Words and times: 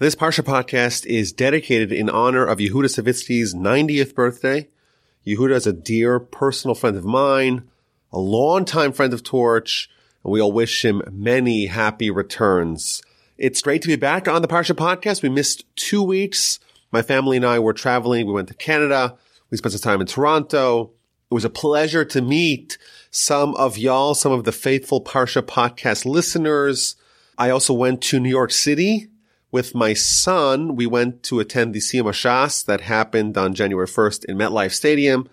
This 0.00 0.14
Parsha 0.14 0.42
podcast 0.42 1.04
is 1.04 1.30
dedicated 1.30 1.92
in 1.92 2.08
honor 2.08 2.46
of 2.46 2.56
Yehuda 2.56 2.86
Savitsky's 2.86 3.54
90th 3.54 4.14
birthday. 4.14 4.66
Yehuda 5.26 5.50
is 5.50 5.66
a 5.66 5.74
dear 5.74 6.18
personal 6.18 6.74
friend 6.74 6.96
of 6.96 7.04
mine, 7.04 7.68
a 8.10 8.18
longtime 8.18 8.92
friend 8.92 9.12
of 9.12 9.22
Torch, 9.22 9.90
and 10.24 10.32
we 10.32 10.40
all 10.40 10.52
wish 10.52 10.86
him 10.86 11.02
many 11.12 11.66
happy 11.66 12.10
returns. 12.10 13.02
It's 13.36 13.60
great 13.60 13.82
to 13.82 13.88
be 13.88 13.96
back 13.96 14.26
on 14.26 14.40
the 14.40 14.48
Parsha 14.48 14.74
podcast. 14.74 15.22
We 15.22 15.28
missed 15.28 15.66
two 15.76 16.02
weeks. 16.02 16.60
My 16.90 17.02
family 17.02 17.36
and 17.36 17.44
I 17.44 17.58
were 17.58 17.74
traveling. 17.74 18.26
We 18.26 18.32
went 18.32 18.48
to 18.48 18.54
Canada. 18.54 19.18
We 19.50 19.58
spent 19.58 19.74
some 19.74 19.82
time 19.82 20.00
in 20.00 20.06
Toronto. 20.06 20.92
It 21.30 21.34
was 21.34 21.44
a 21.44 21.50
pleasure 21.50 22.06
to 22.06 22.22
meet 22.22 22.78
some 23.10 23.54
of 23.56 23.76
y'all, 23.76 24.14
some 24.14 24.32
of 24.32 24.44
the 24.44 24.52
faithful 24.52 25.04
Parsha 25.04 25.42
podcast 25.42 26.06
listeners. 26.06 26.96
I 27.36 27.50
also 27.50 27.74
went 27.74 28.00
to 28.04 28.18
New 28.18 28.30
York 28.30 28.50
City 28.50 29.10
with 29.52 29.74
my 29.74 29.94
son, 29.94 30.76
we 30.76 30.86
went 30.86 31.22
to 31.24 31.40
attend 31.40 31.74
the 31.74 31.80
Siyum 31.80 32.04
Shas 32.04 32.64
that 32.66 32.82
happened 32.82 33.36
on 33.36 33.54
January 33.54 33.86
1st 33.86 34.24
in 34.26 34.36
MetLife 34.36 34.72
Stadium. 34.72 35.28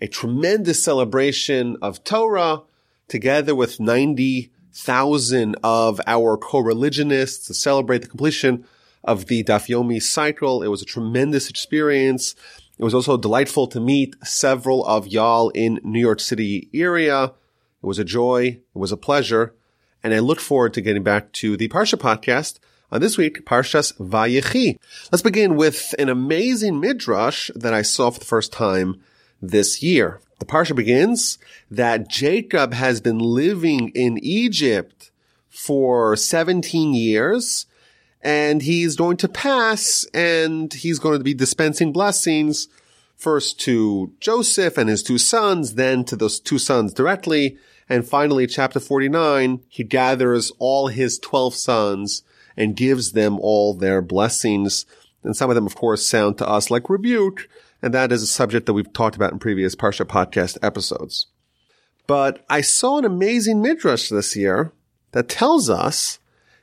A 0.00 0.06
tremendous 0.06 0.82
celebration 0.82 1.76
of 1.82 2.02
Torah 2.04 2.62
together 3.08 3.54
with 3.54 3.80
90,000 3.80 5.56
of 5.62 6.00
our 6.06 6.36
co-religionists 6.36 7.46
to 7.46 7.54
celebrate 7.54 8.02
the 8.02 8.08
completion 8.08 8.64
of 9.04 9.26
the 9.26 9.44
Daf 9.44 9.68
Yomi 9.68 10.02
cycle. 10.02 10.62
It 10.62 10.68
was 10.68 10.82
a 10.82 10.86
tremendous 10.86 11.50
experience. 11.50 12.34
It 12.78 12.84
was 12.84 12.94
also 12.94 13.16
delightful 13.16 13.66
to 13.68 13.80
meet 13.80 14.14
several 14.24 14.84
of 14.86 15.08
y'all 15.08 15.50
in 15.50 15.80
New 15.82 16.00
York 16.00 16.20
City 16.20 16.68
area. 16.72 17.24
It 17.24 17.86
was 17.86 17.98
a 17.98 18.04
joy. 18.04 18.60
It 18.74 18.78
was 18.78 18.92
a 18.92 18.96
pleasure. 18.96 19.54
And 20.02 20.14
I 20.14 20.20
look 20.20 20.40
forward 20.40 20.74
to 20.74 20.80
getting 20.80 21.02
back 21.02 21.32
to 21.32 21.56
the 21.56 21.68
Parsha 21.68 21.98
podcast 21.98 22.60
on 22.90 23.00
this 23.00 23.18
week, 23.18 23.44
Parshas 23.44 23.92
Vayechi. 23.98 24.78
Let's 25.12 25.22
begin 25.22 25.56
with 25.56 25.94
an 25.98 26.08
amazing 26.08 26.80
midrash 26.80 27.50
that 27.54 27.74
I 27.74 27.82
saw 27.82 28.10
for 28.10 28.18
the 28.18 28.24
first 28.24 28.52
time 28.52 29.00
this 29.42 29.82
year. 29.82 30.20
The 30.38 30.46
Parsha 30.46 30.74
begins 30.74 31.38
that 31.70 32.08
Jacob 32.08 32.72
has 32.72 33.00
been 33.00 33.18
living 33.18 33.90
in 33.90 34.18
Egypt 34.18 35.10
for 35.48 36.16
17 36.16 36.94
years 36.94 37.66
and 38.22 38.62
he's 38.62 38.96
going 38.96 39.16
to 39.18 39.28
pass 39.28 40.06
and 40.14 40.72
he's 40.72 40.98
going 40.98 41.18
to 41.18 41.24
be 41.24 41.34
dispensing 41.34 41.92
blessings 41.92 42.68
first 43.16 43.60
to 43.60 44.12
Joseph 44.20 44.78
and 44.78 44.88
his 44.88 45.02
two 45.02 45.18
sons, 45.18 45.74
then 45.74 46.04
to 46.04 46.16
those 46.16 46.40
two 46.40 46.58
sons 46.58 46.92
directly. 46.94 47.58
And 47.88 48.06
finally, 48.06 48.46
chapter 48.46 48.80
49, 48.80 49.60
he 49.68 49.82
gathers 49.82 50.52
all 50.58 50.88
his 50.88 51.18
12 51.18 51.54
sons 51.54 52.22
and 52.58 52.76
gives 52.76 53.12
them 53.12 53.38
all 53.38 53.72
their 53.72 54.02
blessings. 54.02 54.84
And 55.22 55.34
some 55.36 55.48
of 55.48 55.54
them, 55.54 55.64
of 55.64 55.76
course, 55.76 56.04
sound 56.04 56.36
to 56.38 56.48
us 56.48 56.70
like 56.70 56.90
rebuke. 56.90 57.48
And 57.80 57.94
that 57.94 58.10
is 58.10 58.22
a 58.22 58.26
subject 58.26 58.66
that 58.66 58.74
we've 58.74 58.92
talked 58.92 59.14
about 59.14 59.32
in 59.32 59.38
previous 59.38 59.76
Parsha 59.76 60.04
podcast 60.04 60.58
episodes. 60.60 61.28
But 62.08 62.44
I 62.50 62.60
saw 62.60 62.98
an 62.98 63.04
amazing 63.04 63.62
midrash 63.62 64.08
this 64.08 64.34
year 64.34 64.72
that 65.12 65.28
tells 65.28 65.70
us 65.70 66.18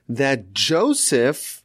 that 0.09 0.53
Joseph 0.53 1.63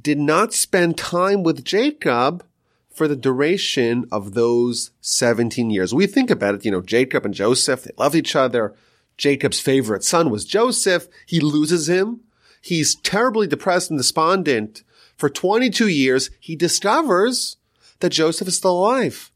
did 0.00 0.18
not 0.18 0.54
spend 0.54 0.96
time 0.96 1.42
with 1.42 1.64
Jacob 1.64 2.44
for 2.88 3.08
the 3.08 3.16
duration 3.16 4.06
of 4.12 4.34
those 4.34 4.92
17 5.00 5.70
years. 5.70 5.92
We 5.92 6.06
think 6.06 6.30
about 6.30 6.54
it, 6.54 6.64
you 6.64 6.70
know, 6.70 6.80
Jacob 6.80 7.24
and 7.24 7.34
Joseph, 7.34 7.82
they 7.82 7.90
loved 7.98 8.14
each 8.14 8.36
other. 8.36 8.74
Jacob's 9.16 9.58
favorite 9.58 10.04
son 10.04 10.30
was 10.30 10.44
Joseph. 10.44 11.08
He 11.26 11.40
loses 11.40 11.88
him. 11.88 12.20
He's 12.68 12.96
terribly 12.96 13.46
depressed 13.46 13.88
and 13.88 13.98
despondent. 13.98 14.82
For 15.16 15.30
22 15.30 15.88
years, 15.88 16.28
he 16.38 16.54
discovers 16.54 17.56
that 18.00 18.10
Joseph 18.10 18.46
is 18.46 18.58
still 18.58 18.78
alive 18.78 19.32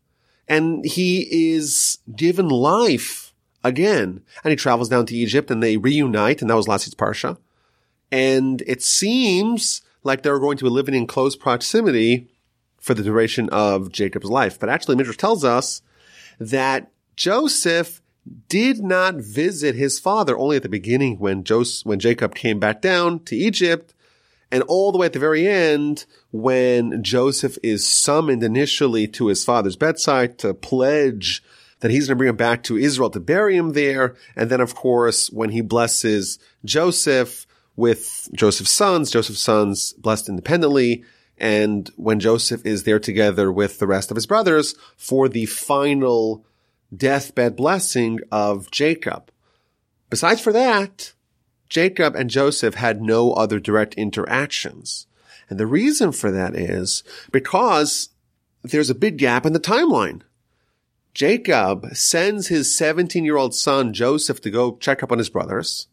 and 0.47 0.85
he 0.85 1.55
is 1.55 1.97
given 2.15 2.51
life 2.51 3.33
again. 3.65 4.21
And 4.45 4.51
he 4.51 4.57
travels 4.57 4.91
down 4.91 5.07
to 5.07 5.17
Egypt 5.17 5.51
and 5.51 5.63
they 5.63 5.79
reunite. 5.79 6.43
And 6.43 6.51
that 6.51 6.57
was 6.57 6.69
last 6.69 6.87
week's 6.87 6.95
Parsha. 6.95 7.39
And 8.11 8.63
it 8.67 8.83
seems 8.83 9.81
like 10.03 10.23
they're 10.23 10.39
going 10.39 10.59
to 10.59 10.65
be 10.65 10.71
living 10.71 10.95
in 10.95 11.07
close 11.07 11.35
proximity 11.35 12.29
for 12.81 12.93
the 12.93 13.03
duration 13.03 13.49
of 13.49 13.93
Jacob's 13.93 14.29
life. 14.29 14.61
But 14.61 14.69
actually, 14.69 14.97
Midrash 14.97 15.17
tells 15.17 15.43
us 15.43 15.81
that 16.39 16.91
Joseph 17.17 18.02
did 18.49 18.79
not 18.79 19.17
visit 19.17 19.75
his 19.75 19.99
father 19.99 20.39
only 20.39 20.57
at 20.57 20.63
the 20.63 20.69
beginning 20.69 21.19
when 21.19 21.45
Joseph, 21.45 21.85
when 21.87 21.99
Jacob 21.99 22.35
came 22.35 22.59
back 22.61 22.81
down 22.81 23.21
to 23.25 23.37
Egypt 23.37 23.95
and 24.51 24.63
all 24.65 24.93
the 24.93 24.99
way 24.99 25.07
at 25.07 25.13
the 25.13 25.19
very 25.19 25.49
end 25.49 26.05
when 26.31 27.03
Joseph 27.03 27.59
is 27.63 27.87
summoned 27.87 28.45
initially 28.45 29.09
to 29.09 29.29
his 29.29 29.45
father's 29.45 29.77
bedside 29.77 30.39
to 30.39 30.55
pledge 30.55 31.43
that 31.81 31.91
he's 31.91 32.07
going 32.07 32.17
to 32.17 32.19
bring 32.19 32.29
him 32.29 32.37
back 32.37 32.63
to 32.63 32.77
Israel 32.77 33.11
to 33.11 33.19
bury 33.19 33.57
him 33.57 33.73
there. 33.73 34.15
And 34.37 34.51
then, 34.51 34.61
of 34.61 34.75
course, 34.75 35.31
when 35.31 35.51
he 35.51 35.63
blesses 35.63 36.39
Joseph 36.65 37.47
with 37.75 38.29
Joseph's 38.35 38.71
sons, 38.71 39.11
Joseph's 39.11 39.41
sons 39.41 39.95
blessed 39.95 40.29
independently. 40.29 41.03
And 41.39 41.91
when 41.97 42.21
Joseph 42.21 42.65
is 42.65 42.85
there 42.85 43.01
together 43.01 43.51
with 43.51 43.81
the 43.81 43.89
rest 43.89 44.13
of 44.13 44.17
his 44.17 44.27
brothers 44.27 44.77
for 44.97 45.29
the 45.29 45.47
final 45.47 46.45
deathbed 46.95 47.57
blessing 47.57 48.21
of 48.31 48.71
Jacob. 48.71 49.31
Besides 50.11 50.41
for 50.41 50.53
that, 50.53 51.13
Jacob 51.69 52.15
and 52.15 52.29
Joseph 52.29 52.75
had 52.75 53.01
no 53.01 53.33
other 53.33 53.59
direct 53.59 53.95
interactions. 53.95 55.07
And 55.49 55.59
the 55.59 55.67
reason 55.67 56.13
for 56.13 56.31
that 56.31 56.55
is 56.55 57.03
because 57.31 58.11
there's 58.63 58.91
a 58.91 58.95
big 58.95 59.19
gap 59.19 59.47
in 59.47 59.53
the 59.53 59.61
timeline. 59.61 60.23
Jacob 61.15 61.95
sends 61.95 62.49
his 62.49 62.77
17 62.77 63.25
year 63.25 63.37
old 63.37 63.55
son 63.55 63.93
Joseph 63.93 64.41
to 64.43 64.51
go 64.51 64.77
check 64.77 65.03
up 65.03 65.13
on 65.13 65.19
his 65.19 65.29
brothers. 65.29 65.89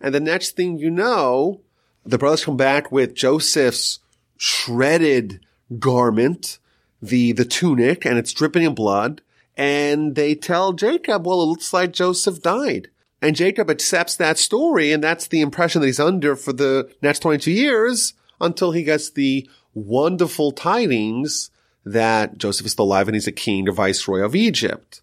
And 0.00 0.14
the 0.14 0.20
next 0.20 0.56
thing 0.56 0.78
you 0.78 0.90
know, 0.90 1.60
the 2.04 2.18
brothers 2.18 2.44
come 2.44 2.56
back 2.56 2.92
with 2.92 3.14
Joseph's 3.14 4.00
shredded 4.36 5.40
garment, 5.78 6.58
the, 7.00 7.32
the 7.32 7.44
tunic, 7.44 8.04
and 8.04 8.18
it's 8.18 8.32
dripping 8.32 8.62
in 8.62 8.74
blood 8.74 9.22
and 9.56 10.14
they 10.14 10.34
tell 10.34 10.72
Jacob, 10.72 11.26
well, 11.26 11.42
it 11.42 11.46
looks 11.46 11.72
like 11.72 11.92
Joseph 11.92 12.42
died. 12.42 12.88
And 13.22 13.34
Jacob 13.34 13.70
accepts 13.70 14.16
that 14.16 14.38
story, 14.38 14.92
and 14.92 15.02
that's 15.02 15.28
the 15.28 15.40
impression 15.40 15.80
that 15.80 15.86
he's 15.86 16.00
under 16.00 16.36
for 16.36 16.52
the 16.52 16.90
next 17.00 17.20
22 17.20 17.50
years 17.50 18.12
until 18.40 18.72
he 18.72 18.84
gets 18.84 19.10
the 19.10 19.48
wonderful 19.74 20.52
tidings 20.52 21.50
that 21.84 22.36
Joseph 22.36 22.66
is 22.66 22.72
still 22.72 22.84
alive 22.84 23.08
and 23.08 23.14
he's 23.14 23.26
a 23.26 23.32
king 23.32 23.68
or 23.68 23.72
viceroy 23.72 24.20
of 24.20 24.34
Egypt. 24.34 25.00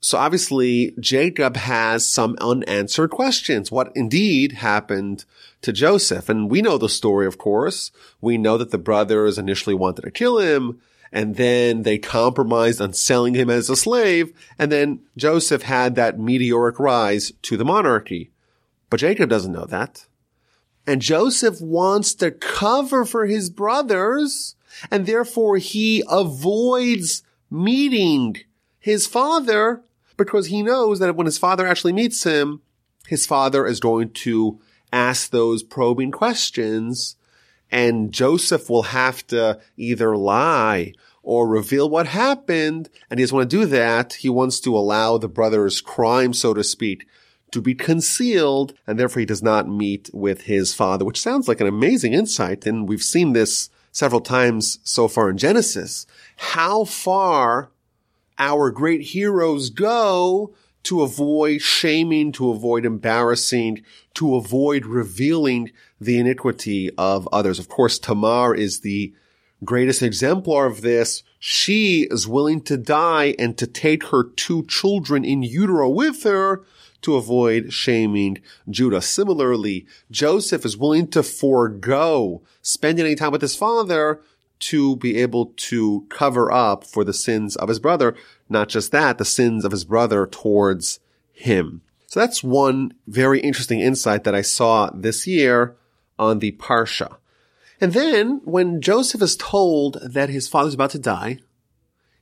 So 0.00 0.18
obviously, 0.18 0.94
Jacob 1.00 1.56
has 1.56 2.06
some 2.06 2.36
unanswered 2.38 3.10
questions. 3.10 3.72
What 3.72 3.90
indeed 3.94 4.52
happened 4.52 5.24
to 5.62 5.72
Joseph? 5.72 6.28
And 6.28 6.50
we 6.50 6.60
know 6.60 6.76
the 6.76 6.90
story, 6.90 7.26
of 7.26 7.38
course. 7.38 7.90
We 8.20 8.36
know 8.36 8.58
that 8.58 8.70
the 8.70 8.76
brothers 8.76 9.38
initially 9.38 9.74
wanted 9.74 10.02
to 10.02 10.10
kill 10.10 10.38
him 10.38 10.82
and 11.14 11.36
then 11.36 11.84
they 11.84 11.96
compromised 11.96 12.80
on 12.80 12.92
selling 12.92 13.34
him 13.34 13.48
as 13.48 13.70
a 13.70 13.76
slave, 13.76 14.32
and 14.58 14.72
then 14.72 14.98
Joseph 15.16 15.62
had 15.62 15.94
that 15.94 16.18
meteoric 16.18 16.80
rise 16.80 17.32
to 17.42 17.56
the 17.56 17.64
monarchy. 17.64 18.32
But 18.90 18.98
Jacob 18.98 19.30
doesn't 19.30 19.52
know 19.52 19.64
that. 19.66 20.06
And 20.88 21.00
Joseph 21.00 21.60
wants 21.60 22.14
to 22.14 22.32
cover 22.32 23.04
for 23.04 23.26
his 23.26 23.48
brothers, 23.48 24.56
and 24.90 25.06
therefore 25.06 25.58
he 25.58 26.02
avoids 26.10 27.22
meeting 27.48 28.38
his 28.80 29.06
father 29.06 29.82
because 30.16 30.48
he 30.48 30.64
knows 30.64 30.98
that 30.98 31.14
when 31.14 31.26
his 31.26 31.38
father 31.38 31.64
actually 31.64 31.92
meets 31.92 32.24
him, 32.24 32.60
his 33.06 33.24
father 33.24 33.66
is 33.66 33.78
going 33.78 34.10
to 34.10 34.60
ask 34.92 35.30
those 35.30 35.62
probing 35.62 36.10
questions 36.10 37.14
and 37.74 38.12
Joseph 38.12 38.70
will 38.70 38.84
have 38.84 39.26
to 39.26 39.60
either 39.76 40.16
lie 40.16 40.92
or 41.24 41.48
reveal 41.48 41.88
what 41.90 42.06
happened. 42.06 42.88
And 43.10 43.18
he 43.18 43.24
doesn't 43.24 43.36
want 43.36 43.50
to 43.50 43.56
do 43.56 43.66
that. 43.66 44.14
He 44.14 44.28
wants 44.28 44.60
to 44.60 44.76
allow 44.76 45.18
the 45.18 45.28
brother's 45.28 45.80
crime, 45.80 46.32
so 46.32 46.54
to 46.54 46.62
speak, 46.62 47.06
to 47.50 47.60
be 47.60 47.74
concealed. 47.74 48.74
And 48.86 48.98
therefore 48.98 49.20
he 49.20 49.26
does 49.26 49.42
not 49.42 49.68
meet 49.68 50.10
with 50.12 50.42
his 50.42 50.74
father, 50.74 51.04
which 51.04 51.20
sounds 51.20 51.48
like 51.48 51.60
an 51.60 51.66
amazing 51.66 52.12
insight. 52.12 52.66
And 52.66 52.88
we've 52.88 53.02
seen 53.02 53.32
this 53.32 53.70
several 53.90 54.20
times 54.20 54.78
so 54.84 55.08
far 55.08 55.30
in 55.30 55.38
Genesis. 55.38 56.06
How 56.36 56.84
far 56.84 57.70
our 58.38 58.70
great 58.70 59.02
heroes 59.02 59.70
go 59.70 60.54
to 60.84 61.02
avoid 61.02 61.62
shaming, 61.62 62.30
to 62.32 62.50
avoid 62.50 62.84
embarrassing, 62.84 63.82
to 64.14 64.36
avoid 64.36 64.84
revealing 64.84 65.72
the 66.00 66.18
iniquity 66.18 66.90
of 66.98 67.28
others. 67.32 67.58
Of 67.58 67.68
course, 67.68 67.98
Tamar 67.98 68.54
is 68.54 68.80
the 68.80 69.14
greatest 69.64 70.02
exemplar 70.02 70.66
of 70.66 70.82
this, 70.82 71.22
she 71.38 72.06
is 72.10 72.28
willing 72.28 72.60
to 72.62 72.76
die 72.76 73.34
and 73.38 73.56
to 73.58 73.66
take 73.66 74.06
her 74.08 74.24
two 74.24 74.64
children 74.66 75.24
in 75.24 75.42
utero 75.42 75.88
with 75.88 76.22
her 76.22 76.64
to 77.02 77.16
avoid 77.16 77.72
shaming 77.72 78.38
Judah. 78.68 79.02
Similarly, 79.02 79.86
Joseph 80.10 80.64
is 80.64 80.76
willing 80.76 81.08
to 81.08 81.22
forego 81.22 82.42
spending 82.62 83.04
any 83.04 83.14
time 83.14 83.32
with 83.32 83.42
his 83.42 83.56
father 83.56 84.22
to 84.60 84.96
be 84.96 85.18
able 85.18 85.52
to 85.56 86.06
cover 86.08 86.50
up 86.50 86.84
for 86.84 87.04
the 87.04 87.12
sins 87.12 87.56
of 87.56 87.68
his 87.68 87.78
brother. 87.78 88.14
Not 88.48 88.70
just 88.70 88.92
that, 88.92 89.18
the 89.18 89.24
sins 89.24 89.64
of 89.64 89.72
his 89.72 89.84
brother 89.84 90.26
towards 90.26 91.00
him. 91.32 91.82
So 92.06 92.20
that's 92.20 92.42
one 92.42 92.94
very 93.06 93.40
interesting 93.40 93.80
insight 93.80 94.24
that 94.24 94.34
I 94.34 94.42
saw 94.42 94.90
this 94.94 95.26
year 95.26 95.76
on 96.18 96.38
the 96.38 96.52
Parsha. 96.52 97.16
And 97.84 97.92
then 97.92 98.40
when 98.44 98.80
Joseph 98.80 99.20
is 99.20 99.36
told 99.36 99.98
that 100.00 100.30
his 100.30 100.48
father's 100.48 100.72
about 100.72 100.92
to 100.92 100.98
die, 100.98 101.40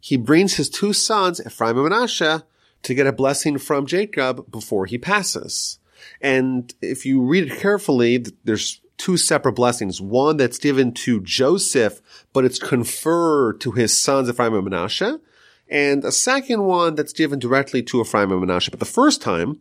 he 0.01 0.17
brings 0.17 0.55
his 0.55 0.69
two 0.69 0.93
sons, 0.93 1.41
Ephraim 1.41 1.79
and 1.79 1.89
Manasseh, 1.89 2.45
to 2.83 2.95
get 2.95 3.07
a 3.07 3.13
blessing 3.13 3.59
from 3.59 3.87
Jacob 3.87 4.51
before 4.51 4.87
he 4.87 4.99
passes. 4.99 5.79
And 6.21 6.75
if 6.83 7.07
you 7.07 7.23
read 7.23 7.45
it 7.45 7.61
carefully, 7.61 8.27
there's 8.43 8.81
two 8.99 9.17
separate 9.17 9.53
blessings. 9.53 10.01
One 10.01 10.37
that's 10.37 10.59
given 10.59 10.95
to 10.95 11.21
Joseph, 11.21 12.03
but 12.33 12.45
it's 12.45 12.59
conferred 12.59 13.61
to 13.61 13.71
his 13.71 13.97
sons 13.97 14.29
Ephraim 14.29 14.55
and 14.55 14.65
Manasseh. 14.65 15.21
And 15.69 16.03
a 16.03 16.11
second 16.11 16.65
one 16.65 16.97
that's 16.97 17.13
given 17.13 17.39
directly 17.39 17.85
to 17.85 18.01
Ephraim 18.01 18.33
and 18.33 18.41
Manasseh. 18.41 18.73
But 18.73 18.81
the 18.81 18.85
first 18.85 19.23
time, 19.23 19.61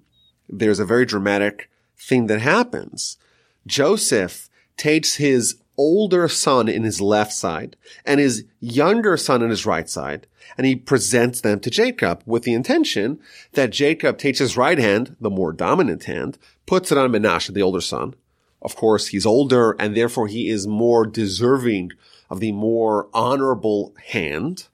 there's 0.49 0.79
a 0.79 0.83
very 0.83 1.05
dramatic 1.05 1.69
thing 1.95 2.25
that 2.25 2.41
happens. 2.41 3.19
Joseph 3.67 4.49
takes 4.77 5.17
his 5.17 5.60
older 5.77 6.27
son 6.27 6.67
in 6.67 6.83
his 6.83 7.01
left 7.01 7.33
side 7.33 7.75
and 8.05 8.19
his 8.19 8.45
younger 8.59 9.17
son 9.17 9.41
in 9.41 9.49
his 9.49 9.65
right 9.65 9.89
side, 9.89 10.27
and 10.57 10.67
he 10.67 10.75
presents 10.75 11.41
them 11.41 11.59
to 11.59 11.69
Jacob 11.69 12.21
with 12.25 12.43
the 12.43 12.53
intention 12.53 13.19
that 13.53 13.71
Jacob 13.71 14.17
takes 14.17 14.39
his 14.39 14.57
right 14.57 14.77
hand, 14.77 15.15
the 15.19 15.29
more 15.29 15.53
dominant 15.53 16.03
hand, 16.05 16.37
puts 16.65 16.91
it 16.91 16.97
on 16.97 17.11
Menashe, 17.11 17.53
the 17.53 17.61
older 17.61 17.81
son. 17.81 18.13
Of 18.61 18.75
course, 18.75 19.07
he's 19.07 19.25
older 19.25 19.75
and 19.79 19.95
therefore 19.95 20.27
he 20.27 20.49
is 20.49 20.67
more 20.67 21.05
deserving 21.05 21.91
of 22.29 22.39
the 22.39 22.51
more 22.51 23.09
honorable 23.13 23.93
hand. 24.07 24.67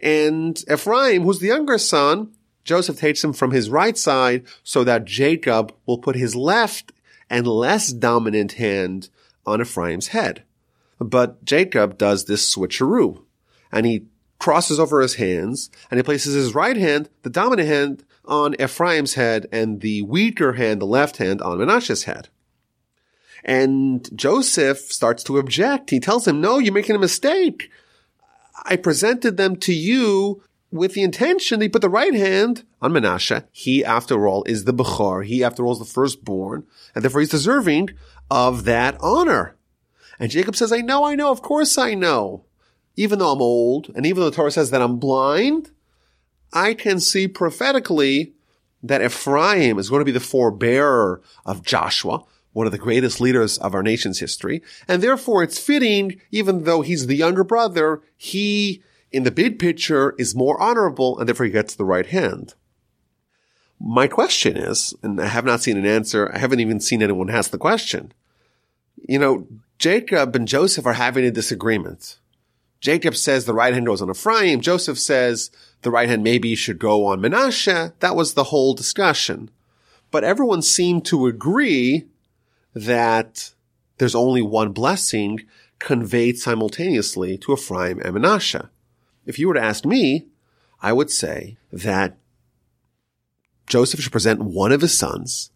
And 0.00 0.62
Ephraim, 0.70 1.22
who's 1.22 1.40
the 1.40 1.48
younger 1.48 1.78
son, 1.78 2.32
Joseph 2.64 2.98
takes 2.98 3.22
him 3.22 3.32
from 3.32 3.52
his 3.52 3.70
right 3.70 3.96
side 3.96 4.44
so 4.62 4.84
that 4.84 5.04
Jacob 5.04 5.72
will 5.86 5.98
put 5.98 6.16
his 6.16 6.34
left 6.36 6.92
and 7.28 7.46
less 7.46 7.92
dominant 7.92 8.52
hand 8.52 9.08
on 9.46 9.60
Ephraim's 9.60 10.08
head. 10.08 10.44
But 10.98 11.44
Jacob 11.44 11.98
does 11.98 12.24
this 12.24 12.54
switcheroo 12.54 13.22
and 13.70 13.86
he 13.86 14.06
crosses 14.38 14.80
over 14.80 15.00
his 15.00 15.14
hands 15.14 15.70
and 15.90 15.98
he 15.98 16.02
places 16.02 16.34
his 16.34 16.54
right 16.54 16.76
hand, 16.76 17.08
the 17.22 17.30
dominant 17.30 17.68
hand, 17.68 18.04
on 18.24 18.60
Ephraim's 18.60 19.14
head 19.14 19.46
and 19.52 19.80
the 19.80 20.02
weaker 20.02 20.54
hand, 20.54 20.80
the 20.80 20.86
left 20.86 21.18
hand, 21.18 21.40
on 21.40 21.58
Menashe's 21.58 22.04
head. 22.04 22.28
And 23.44 24.08
Joseph 24.18 24.78
starts 24.78 25.22
to 25.24 25.38
object. 25.38 25.90
He 25.90 26.00
tells 26.00 26.26
him, 26.26 26.40
no, 26.40 26.58
you're 26.58 26.74
making 26.74 26.96
a 26.96 27.00
mistake. 27.00 27.70
I 28.64 28.76
presented 28.76 29.36
them 29.36 29.56
to 29.56 29.72
you 29.72 30.42
with 30.70 30.94
the 30.94 31.02
intention 31.02 31.60
he 31.60 31.68
put 31.68 31.82
the 31.82 31.88
right 31.88 32.14
hand 32.14 32.64
on 32.82 32.92
Menashe. 32.92 33.44
He, 33.52 33.84
after 33.84 34.26
all, 34.26 34.44
is 34.44 34.64
the 34.64 34.74
Bechor. 34.74 35.24
He, 35.24 35.44
after 35.44 35.64
all, 35.64 35.72
is 35.72 35.78
the 35.78 35.84
firstborn, 35.84 36.66
and 36.94 37.02
therefore 37.02 37.20
he's 37.20 37.30
deserving 37.30 37.90
of 38.30 38.64
that 38.64 38.96
honor. 39.00 39.56
And 40.18 40.30
Jacob 40.30 40.56
says, 40.56 40.72
I 40.72 40.80
know, 40.80 41.04
I 41.04 41.14
know, 41.14 41.30
of 41.30 41.42
course 41.42 41.78
I 41.78 41.94
know. 41.94 42.44
Even 42.96 43.18
though 43.18 43.32
I'm 43.32 43.42
old, 43.42 43.92
and 43.94 44.06
even 44.06 44.20
though 44.20 44.30
the 44.30 44.36
Torah 44.36 44.50
says 44.50 44.70
that 44.70 44.80
I'm 44.80 44.98
blind, 44.98 45.70
I 46.52 46.72
can 46.72 46.98
see 47.00 47.28
prophetically 47.28 48.32
that 48.82 49.02
Ephraim 49.02 49.78
is 49.78 49.90
going 49.90 50.00
to 50.00 50.04
be 50.06 50.12
the 50.12 50.20
forebearer 50.20 51.20
of 51.44 51.62
Joshua, 51.62 52.24
one 52.52 52.64
of 52.64 52.72
the 52.72 52.78
greatest 52.78 53.20
leaders 53.20 53.58
of 53.58 53.74
our 53.74 53.82
nation's 53.82 54.20
history. 54.20 54.62
And 54.88 55.02
therefore 55.02 55.42
it's 55.42 55.58
fitting, 55.58 56.18
even 56.30 56.64
though 56.64 56.80
he's 56.80 57.06
the 57.06 57.16
younger 57.16 57.44
brother, 57.44 58.00
he, 58.16 58.82
in 59.12 59.22
the 59.22 59.30
big 59.30 59.58
picture, 59.58 60.14
is 60.18 60.34
more 60.34 60.60
honorable, 60.60 61.18
and 61.18 61.28
therefore 61.28 61.46
he 61.46 61.52
gets 61.52 61.74
the 61.74 61.84
right 61.84 62.06
hand. 62.06 62.54
My 63.78 64.06
question 64.06 64.56
is, 64.56 64.94
and 65.02 65.20
I 65.20 65.26
have 65.26 65.44
not 65.44 65.62
seen 65.62 65.76
an 65.76 65.86
answer, 65.86 66.30
I 66.32 66.38
haven't 66.38 66.60
even 66.60 66.80
seen 66.80 67.02
anyone 67.02 67.30
ask 67.30 67.50
the 67.50 67.58
question. 67.58 68.12
You 68.96 69.18
know, 69.18 69.46
Jacob 69.78 70.34
and 70.34 70.48
Joseph 70.48 70.86
are 70.86 70.94
having 70.94 71.24
a 71.24 71.30
disagreement. 71.30 72.18
Jacob 72.80 73.16
says 73.16 73.44
the 73.44 73.54
right 73.54 73.74
hand 73.74 73.86
goes 73.86 74.02
on 74.02 74.10
Ephraim. 74.10 74.60
Joseph 74.60 74.98
says 74.98 75.50
the 75.82 75.90
right 75.90 76.08
hand 76.08 76.22
maybe 76.22 76.54
should 76.54 76.78
go 76.78 77.06
on 77.06 77.20
Menashe. 77.20 77.92
That 78.00 78.16
was 78.16 78.34
the 78.34 78.44
whole 78.44 78.74
discussion. 78.74 79.50
But 80.10 80.24
everyone 80.24 80.62
seemed 80.62 81.04
to 81.06 81.26
agree 81.26 82.06
that 82.74 83.52
there's 83.98 84.14
only 84.14 84.42
one 84.42 84.72
blessing 84.72 85.40
conveyed 85.78 86.38
simultaneously 86.38 87.38
to 87.38 87.52
Ephraim 87.52 88.00
and 88.00 88.16
Menashe. 88.16 88.68
If 89.26 89.38
you 89.38 89.48
were 89.48 89.54
to 89.54 89.62
ask 89.62 89.84
me, 89.84 90.26
I 90.80 90.92
would 90.92 91.10
say 91.10 91.56
that 91.72 92.16
Joseph 93.66 94.00
should 94.00 94.12
present 94.12 94.40
one 94.40 94.72
of 94.72 94.80
his 94.80 94.96
sons 94.96 95.50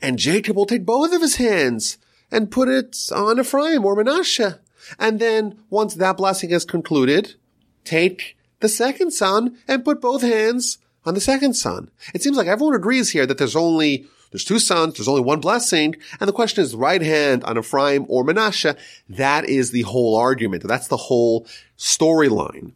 and 0.00 0.18
Jacob 0.18 0.56
will 0.56 0.66
take 0.66 0.84
both 0.84 1.12
of 1.12 1.20
his 1.20 1.36
hands 1.36 1.98
and 2.30 2.50
put 2.50 2.68
it 2.68 2.96
on 3.14 3.40
Ephraim 3.40 3.84
or 3.84 3.96
Menashe. 3.96 4.58
And 4.98 5.20
then 5.20 5.58
once 5.70 5.94
that 5.94 6.16
blessing 6.16 6.50
is 6.50 6.64
concluded, 6.64 7.34
take 7.84 8.36
the 8.60 8.68
second 8.68 9.12
son 9.12 9.58
and 9.66 9.84
put 9.84 10.00
both 10.00 10.22
hands 10.22 10.78
on 11.04 11.14
the 11.14 11.20
second 11.20 11.54
son. 11.54 11.90
It 12.14 12.22
seems 12.22 12.36
like 12.36 12.46
everyone 12.46 12.74
agrees 12.74 13.10
here 13.10 13.26
that 13.26 13.38
there's 13.38 13.56
only, 13.56 14.06
there's 14.30 14.44
two 14.44 14.58
sons, 14.58 14.94
there's 14.94 15.08
only 15.08 15.22
one 15.22 15.40
blessing, 15.40 15.96
and 16.20 16.28
the 16.28 16.32
question 16.32 16.62
is 16.62 16.74
right 16.74 17.02
hand 17.02 17.44
on 17.44 17.58
Ephraim 17.58 18.06
or 18.08 18.24
Menashe. 18.24 18.76
That 19.08 19.46
is 19.46 19.70
the 19.70 19.82
whole 19.82 20.16
argument. 20.16 20.64
That's 20.64 20.88
the 20.88 20.96
whole 20.96 21.46
storyline. 21.76 22.72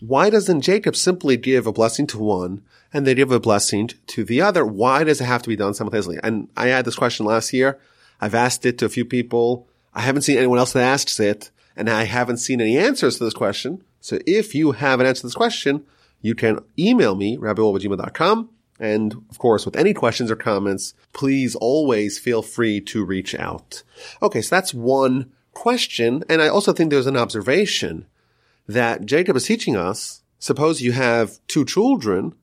Why 0.00 0.30
doesn't 0.30 0.60
Jacob 0.60 0.94
simply 0.94 1.36
give 1.36 1.66
a 1.66 1.72
blessing 1.72 2.06
to 2.08 2.18
one 2.18 2.62
and 2.92 3.06
they 3.06 3.14
give 3.14 3.32
a 3.32 3.40
blessing 3.40 3.90
to 4.06 4.24
the 4.24 4.40
other? 4.40 4.64
Why 4.64 5.02
does 5.02 5.20
it 5.20 5.24
have 5.24 5.42
to 5.42 5.48
be 5.48 5.56
done 5.56 5.74
simultaneously? 5.74 6.18
And 6.22 6.48
I 6.56 6.68
had 6.68 6.84
this 6.84 6.94
question 6.94 7.26
last 7.26 7.52
year. 7.52 7.78
I've 8.20 8.34
asked 8.34 8.64
it 8.64 8.78
to 8.78 8.84
a 8.84 8.90
few 8.90 9.04
people. 9.04 9.66
I 9.94 10.02
haven't 10.02 10.22
seen 10.22 10.38
anyone 10.38 10.58
else 10.58 10.72
that 10.72 10.84
asks 10.84 11.18
it, 11.18 11.50
and 11.76 11.90
I 11.90 12.04
haven't 12.04 12.36
seen 12.38 12.60
any 12.60 12.78
answers 12.78 13.18
to 13.18 13.24
this 13.24 13.34
question. 13.34 13.82
So 14.00 14.20
if 14.26 14.54
you 14.54 14.72
have 14.72 15.00
an 15.00 15.06
answer 15.06 15.22
to 15.22 15.26
this 15.26 15.34
question, 15.34 15.84
you 16.22 16.34
can 16.34 16.60
email 16.78 17.16
me, 17.16 17.36
rabbiwolbe@gmail.com. 17.36 18.50
And 18.80 19.14
of 19.30 19.38
course, 19.38 19.64
with 19.64 19.74
any 19.74 19.92
questions 19.94 20.30
or 20.30 20.36
comments, 20.36 20.94
please 21.12 21.56
always 21.56 22.18
feel 22.18 22.42
free 22.42 22.80
to 22.82 23.04
reach 23.04 23.34
out. 23.34 23.82
Okay, 24.22 24.40
so 24.42 24.54
that's 24.54 24.72
one 24.72 25.32
question. 25.52 26.22
And 26.28 26.40
I 26.40 26.46
also 26.46 26.72
think 26.72 26.90
there's 26.90 27.08
an 27.08 27.16
observation 27.16 28.06
that 28.68 29.06
Jacob 29.06 29.34
is 29.34 29.46
teaching 29.46 29.76
us. 29.76 30.22
Suppose 30.38 30.82
you 30.82 30.92
have 30.92 31.38
two 31.48 31.64
children. 31.64 32.34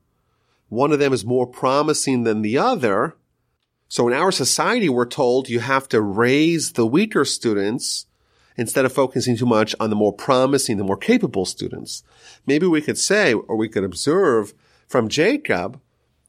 One 0.68 0.92
of 0.92 0.98
them 0.98 1.12
is 1.12 1.24
more 1.24 1.46
promising 1.46 2.24
than 2.24 2.42
the 2.42 2.58
other. 2.58 3.16
So 3.88 4.08
in 4.08 4.12
our 4.12 4.32
society, 4.32 4.88
we're 4.88 5.06
told 5.06 5.48
you 5.48 5.60
have 5.60 5.88
to 5.90 6.00
raise 6.00 6.72
the 6.72 6.86
weaker 6.86 7.24
students 7.24 8.06
instead 8.56 8.84
of 8.84 8.92
focusing 8.92 9.36
too 9.36 9.46
much 9.46 9.74
on 9.78 9.90
the 9.90 9.96
more 9.96 10.12
promising, 10.12 10.76
the 10.76 10.84
more 10.84 10.96
capable 10.96 11.44
students. 11.44 12.02
Maybe 12.46 12.66
we 12.66 12.82
could 12.82 12.98
say, 12.98 13.32
or 13.32 13.56
we 13.56 13.68
could 13.68 13.84
observe 13.84 14.54
from 14.88 15.08
Jacob 15.08 15.80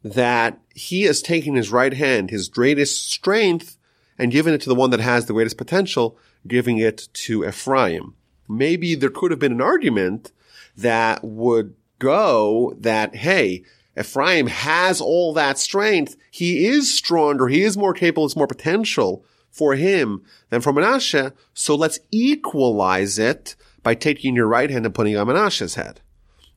that 0.03 0.59
he 0.75 1.05
is 1.05 1.21
taking 1.21 1.55
his 1.55 1.71
right 1.71 1.93
hand, 1.93 2.29
his 2.29 2.47
greatest 2.47 3.09
strength, 3.11 3.77
and 4.19 4.31
giving 4.31 4.53
it 4.53 4.61
to 4.61 4.69
the 4.69 4.75
one 4.75 4.91
that 4.91 4.99
has 4.99 5.25
the 5.25 5.33
greatest 5.33 5.57
potential, 5.57 6.17
giving 6.45 6.77
it 6.77 7.07
to 7.13 7.47
Ephraim. 7.47 8.16
Maybe 8.47 8.95
there 8.95 9.09
could 9.09 9.31
have 9.31 9.39
been 9.39 9.51
an 9.51 9.61
argument 9.61 10.31
that 10.75 11.23
would 11.23 11.75
go 11.99 12.75
that, 12.79 13.15
hey, 13.15 13.63
Ephraim 13.99 14.47
has 14.47 15.01
all 15.01 15.33
that 15.33 15.57
strength. 15.57 16.15
He 16.29 16.67
is 16.67 16.93
stronger. 16.93 17.47
He 17.47 17.63
is 17.63 17.75
more 17.75 17.93
capable. 17.93 18.25
It's 18.25 18.35
more 18.35 18.47
potential 18.47 19.25
for 19.49 19.75
him 19.75 20.21
than 20.49 20.61
for 20.61 20.71
Menashe. 20.71 21.33
So 21.53 21.75
let's 21.75 21.99
equalize 22.11 23.17
it 23.17 23.55
by 23.81 23.95
taking 23.95 24.35
your 24.35 24.47
right 24.47 24.69
hand 24.69 24.85
and 24.85 24.93
putting 24.93 25.13
it 25.13 25.17
on 25.17 25.27
Menashe's 25.27 25.75
head. 25.75 26.01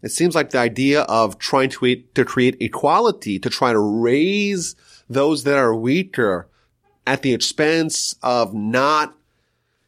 It 0.02 0.10
seems 0.10 0.34
like 0.34 0.50
the 0.50 0.58
idea 0.58 1.02
of 1.02 1.38
trying 1.38 1.70
to 1.70 1.96
to 2.14 2.24
create 2.24 2.56
equality, 2.60 3.38
to 3.38 3.50
try 3.50 3.72
to 3.72 3.78
raise 3.78 4.74
those 5.08 5.44
that 5.44 5.58
are 5.58 5.74
weaker 5.74 6.48
at 7.06 7.22
the 7.22 7.32
expense 7.32 8.14
of 8.22 8.54
not 8.54 9.14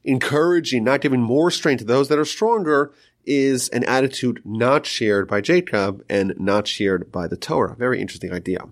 encouraging, 0.05 0.85
not 0.85 1.01
giving 1.01 1.21
more 1.21 1.51
strength 1.51 1.81
to 1.81 1.85
those 1.85 2.09
that 2.09 2.19
are 2.19 2.25
stronger 2.25 2.93
is 3.25 3.69
an 3.69 3.85
attitude 3.85 4.41
not 4.45 4.85
shared 4.85 5.29
by 5.29 5.41
Jacob 5.41 6.05
and 6.09 6.35
not 6.39 6.67
shared 6.67 7.13
by 7.13 7.29
the 7.29 7.37
Torah. 7.37 7.77
Very 7.77 8.01
interesting 8.01 8.33
idea. 8.33 8.65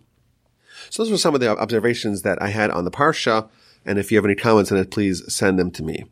So 0.89 1.03
those 1.03 1.13
were 1.13 1.19
some 1.19 1.35
of 1.35 1.41
the 1.41 1.57
observations 1.57 2.23
that 2.23 2.41
I 2.43 2.49
had 2.49 2.71
on 2.71 2.85
the 2.85 2.91
Parsha. 2.91 3.49
And 3.85 3.99
if 3.99 4.11
you 4.11 4.19
have 4.19 4.25
any 4.25 4.35
comments 4.35 4.73
on 4.73 4.79
it, 4.79 4.91
please 4.91 5.23
send 5.33 5.59
them 5.59 5.71
to 5.73 5.83
me. 5.83 6.05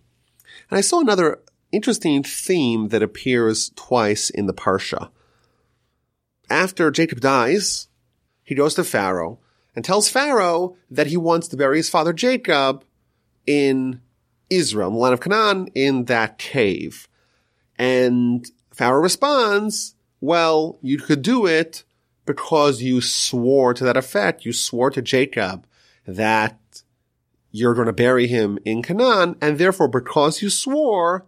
And 0.70 0.78
I 0.78 0.82
saw 0.82 1.00
another 1.00 1.40
interesting 1.72 2.22
theme 2.22 2.88
that 2.88 3.02
appears 3.02 3.70
twice 3.74 4.30
in 4.30 4.46
the 4.46 4.54
Parsha. 4.54 5.10
After 6.48 6.90
Jacob 6.90 7.20
dies, 7.20 7.88
he 8.42 8.54
goes 8.54 8.74
to 8.74 8.84
Pharaoh 8.84 9.38
and 9.74 9.84
tells 9.84 10.08
Pharaoh 10.08 10.76
that 10.90 11.08
he 11.08 11.16
wants 11.16 11.48
to 11.48 11.56
bury 11.56 11.78
his 11.78 11.90
father 11.90 12.12
Jacob 12.12 12.84
in 13.46 14.00
Israel, 14.50 14.90
the 14.90 14.96
land 14.96 15.14
of 15.14 15.20
Canaan, 15.20 15.68
in 15.74 16.06
that 16.06 16.38
cave. 16.38 17.08
And 17.78 18.50
Pharaoh 18.72 19.02
responds, 19.02 19.94
well, 20.20 20.78
you 20.82 20.98
could 20.98 21.22
do 21.22 21.46
it 21.46 21.84
because 22.26 22.82
you 22.82 23.00
swore 23.00 23.74
to 23.74 23.84
that 23.84 23.96
effect. 23.96 24.44
You 24.44 24.52
swore 24.52 24.90
to 24.90 25.02
Jacob 25.02 25.66
that 26.06 26.82
you're 27.50 27.74
going 27.74 27.86
to 27.86 27.92
bury 27.92 28.26
him 28.26 28.58
in 28.64 28.82
Canaan. 28.82 29.36
And 29.40 29.58
therefore, 29.58 29.88
because 29.88 30.42
you 30.42 30.50
swore, 30.50 31.26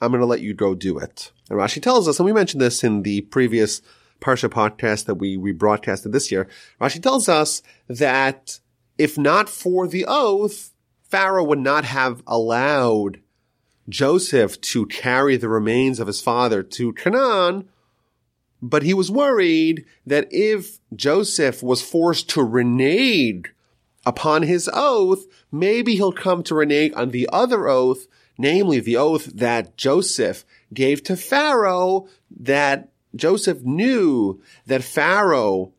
I'm 0.00 0.10
going 0.10 0.20
to 0.20 0.26
let 0.26 0.40
you 0.40 0.54
go 0.54 0.74
do 0.74 0.98
it. 0.98 1.32
And 1.48 1.58
Rashi 1.58 1.82
tells 1.82 2.08
us, 2.08 2.18
and 2.18 2.26
we 2.26 2.32
mentioned 2.32 2.60
this 2.60 2.82
in 2.82 3.02
the 3.02 3.20
previous 3.22 3.82
Parsha 4.20 4.48
podcast 4.48 5.06
that 5.06 5.16
we 5.16 5.36
rebroadcasted 5.36 6.12
this 6.12 6.30
year. 6.30 6.48
Rashi 6.80 7.02
tells 7.02 7.28
us 7.28 7.62
that 7.88 8.60
if 8.98 9.16
not 9.16 9.48
for 9.48 9.86
the 9.86 10.04
oath, 10.06 10.72
Pharaoh 11.10 11.44
would 11.44 11.58
not 11.58 11.84
have 11.84 12.22
allowed 12.26 13.20
Joseph 13.88 14.60
to 14.60 14.86
carry 14.86 15.36
the 15.36 15.48
remains 15.48 15.98
of 15.98 16.06
his 16.06 16.20
father 16.20 16.62
to 16.62 16.92
Canaan, 16.92 17.68
but 18.62 18.84
he 18.84 18.94
was 18.94 19.10
worried 19.10 19.84
that 20.06 20.28
if 20.30 20.78
Joseph 20.94 21.62
was 21.62 21.82
forced 21.82 22.28
to 22.30 22.44
renege 22.44 23.52
upon 24.06 24.42
his 24.42 24.70
oath, 24.72 25.26
maybe 25.50 25.96
he'll 25.96 26.12
come 26.12 26.44
to 26.44 26.54
renege 26.54 26.92
on 26.94 27.10
the 27.10 27.28
other 27.32 27.68
oath, 27.68 28.06
namely 28.38 28.78
the 28.78 28.96
oath 28.96 29.26
that 29.26 29.76
Joseph 29.76 30.44
gave 30.72 31.02
to 31.02 31.16
Pharaoh 31.16 32.06
that 32.30 32.92
Joseph 33.16 33.62
knew 33.62 34.40
that 34.66 34.84
Pharaoh 34.84 35.72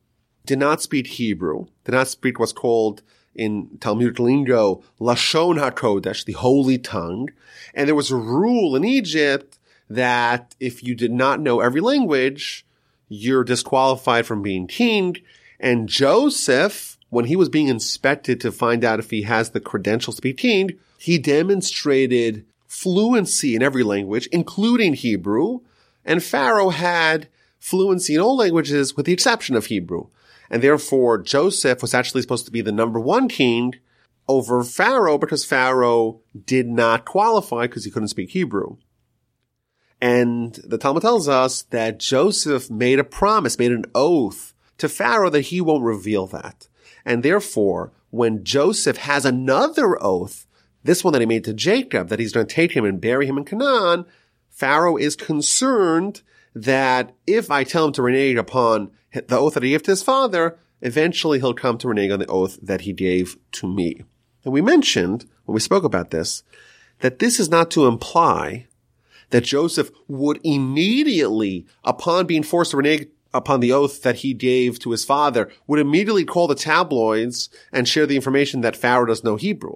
did 0.46 0.60
not 0.60 0.82
speak 0.82 1.08
Hebrew, 1.08 1.68
did 1.86 1.94
not 1.94 2.10
speak 2.10 2.38
what's 2.38 2.52
called 2.52 3.02
in 3.36 3.78
Talmudic 3.80 4.20
lingo, 4.20 4.84
Lashon 5.00 5.58
HaKodesh, 5.58 6.26
the 6.26 6.34
holy 6.34 6.78
tongue. 6.78 7.30
And 7.74 7.88
there 7.88 7.96
was 7.96 8.12
a 8.12 8.16
rule 8.16 8.76
in 8.76 8.84
Egypt 8.84 9.58
that 9.90 10.56
if 10.60 10.84
you 10.84 10.96
did 10.96 11.12
not 11.12 11.40
know 11.40 11.60
every 11.60 11.82
language, 11.82 12.66
you're 13.10 13.44
disqualified 13.44 14.26
from 14.26 14.42
being 14.42 14.68
king. 14.68 15.18
And 15.60 15.90
Joseph, 15.90 16.98
when 17.10 17.26
he 17.26 17.36
was 17.36 17.50
being 17.50 17.68
inspected 17.68 18.40
to 18.42 18.52
find 18.52 18.84
out 18.84 19.00
if 19.00 19.12
he 19.12 19.24
has 19.24 19.52
the 19.52 19.60
credentials 19.60 20.16
to 20.18 20.22
be 20.22 20.34
king, 20.34 20.72
he 20.98 21.18
demonstrated 21.18 22.46
fluency 22.68 23.56
in 23.56 23.62
every 23.62 23.84
language, 23.84 24.28
including 24.32 24.94
Hebrew. 24.94 25.60
And 26.06 26.24
Pharaoh 26.24 26.70
had 26.70 27.28
fluency 27.60 28.16
in 28.16 28.22
all 28.22 28.38
languages 28.38 28.96
with 28.96 29.06
the 29.06 29.14
exception 29.14 29.56
of 29.56 29.68
Hebrew. 29.68 30.08
And 30.51 30.62
therefore, 30.62 31.17
Joseph 31.17 31.81
was 31.81 31.93
actually 31.93 32.22
supposed 32.22 32.46
to 32.46 32.51
be 32.51 32.60
the 32.60 32.74
number 32.74 33.00
one 33.00 33.29
king 33.29 33.75
over 34.27 34.63
Pharaoh 34.63 35.17
because 35.17 35.46
Pharaoh 35.46 36.20
did 36.46 36.67
not 36.67 37.05
qualify 37.05 37.63
because 37.63 37.86
he 37.86 37.91
couldn't 37.91 38.10
speak 38.10 38.31
Hebrew. 38.31 38.75
And 40.01 40.55
the 40.55 40.77
Talmud 40.77 41.03
tells 41.03 41.29
us 41.29 41.62
that 41.63 42.00
Joseph 42.00 42.70
made 42.70 43.00
a 43.00 43.03
promise, 43.05 43.58
made 43.58 43.72
an 43.72 43.86
oath 43.96 44.53
to 44.77 44.89
Pharaoh 44.89 45.29
that 45.29 45.41
he 45.41 45.62
won't 45.62 45.84
reveal 45.84 46.27
that. 46.27 46.67
And 47.05 47.24
therefore, 47.24 47.93
when 48.10 48.43
Joseph 48.43 48.98
has 48.98 49.25
another 49.25 50.01
oath, 50.03 50.48
this 50.84 51.01
one 51.01 51.13
that 51.13 51.22
he 51.22 51.25
made 51.25 51.46
to 51.46 51.53
Jacob, 51.53 52.10
that 52.10 52.20
he's 52.20 52.34
going 52.34 52.46
to 52.46 52.53
take 52.53 52.74
him 52.74 52.84
and 52.84 53.00
bury 53.00 53.25
him 53.25 53.38
in 53.38 53.46
Canaan, 53.46 54.05
Pharaoh 54.50 54.98
is 54.98 55.15
concerned 55.15 56.24
that 56.53 57.13
if 57.25 57.50
I 57.50 57.63
tell 57.63 57.86
him 57.88 57.93
to 57.93 58.01
renege 58.01 58.38
upon 58.38 58.91
the 59.13 59.38
oath 59.38 59.53
that 59.53 59.63
he 59.63 59.70
gave 59.70 59.84
to 59.84 59.91
his 59.91 60.03
father, 60.03 60.58
eventually 60.81 61.39
he'll 61.39 61.53
come 61.53 61.77
to 61.77 61.88
renege 61.88 62.12
on 62.12 62.20
the 62.20 62.27
oath 62.27 62.60
that 62.62 62.81
he 62.81 62.93
gave 62.93 63.38
to 63.53 63.67
me. 63.67 64.03
And 64.43 64.53
we 64.53 64.62
mentioned, 64.62 65.25
when 65.46 65.53
we 65.53 65.60
spoke 65.60 65.84
about 65.84 66.12
this, 66.12 66.43
that 67.00 67.20
this 67.20 67.39
is 67.39 67.50
not 67.50 67.72
to 67.72 67.88
imply 67.88 68.67
that 69.29 69.43
Joseph 69.43 69.91
would 70.08 70.39
immediately, 70.43 71.65
upon 71.84 72.25
being 72.25 72.43
forced 72.43 72.72
to 72.72 72.77
renege 72.77 73.08
upon 73.34 73.62
the 73.62 73.72
oath 73.72 74.01
that 74.03 74.17
he 74.17 74.34
gave 74.34 74.77
to 74.79 74.91
his 74.91 75.05
father, 75.05 75.50
would 75.67 75.79
immediately 75.79 76.25
call 76.25 76.48
the 76.48 76.55
tabloids 76.55 77.50
and 77.72 77.88
share 77.88 78.05
the 78.05 78.17
information 78.17 78.62
that 78.62 78.75
Pharaoh 78.75 79.05
does 79.05 79.24
know 79.24 79.38
Hebrew. 79.38 79.75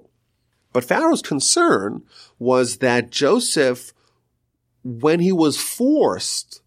But 0.72 0.84
Pharaoh's 0.84 1.22
concern 1.22 2.02
was 2.38 2.78
that 2.78 3.10
Joseph, 3.10 3.94
when 4.84 5.20
he 5.20 5.32
was 5.32 5.58
forced 5.58 6.60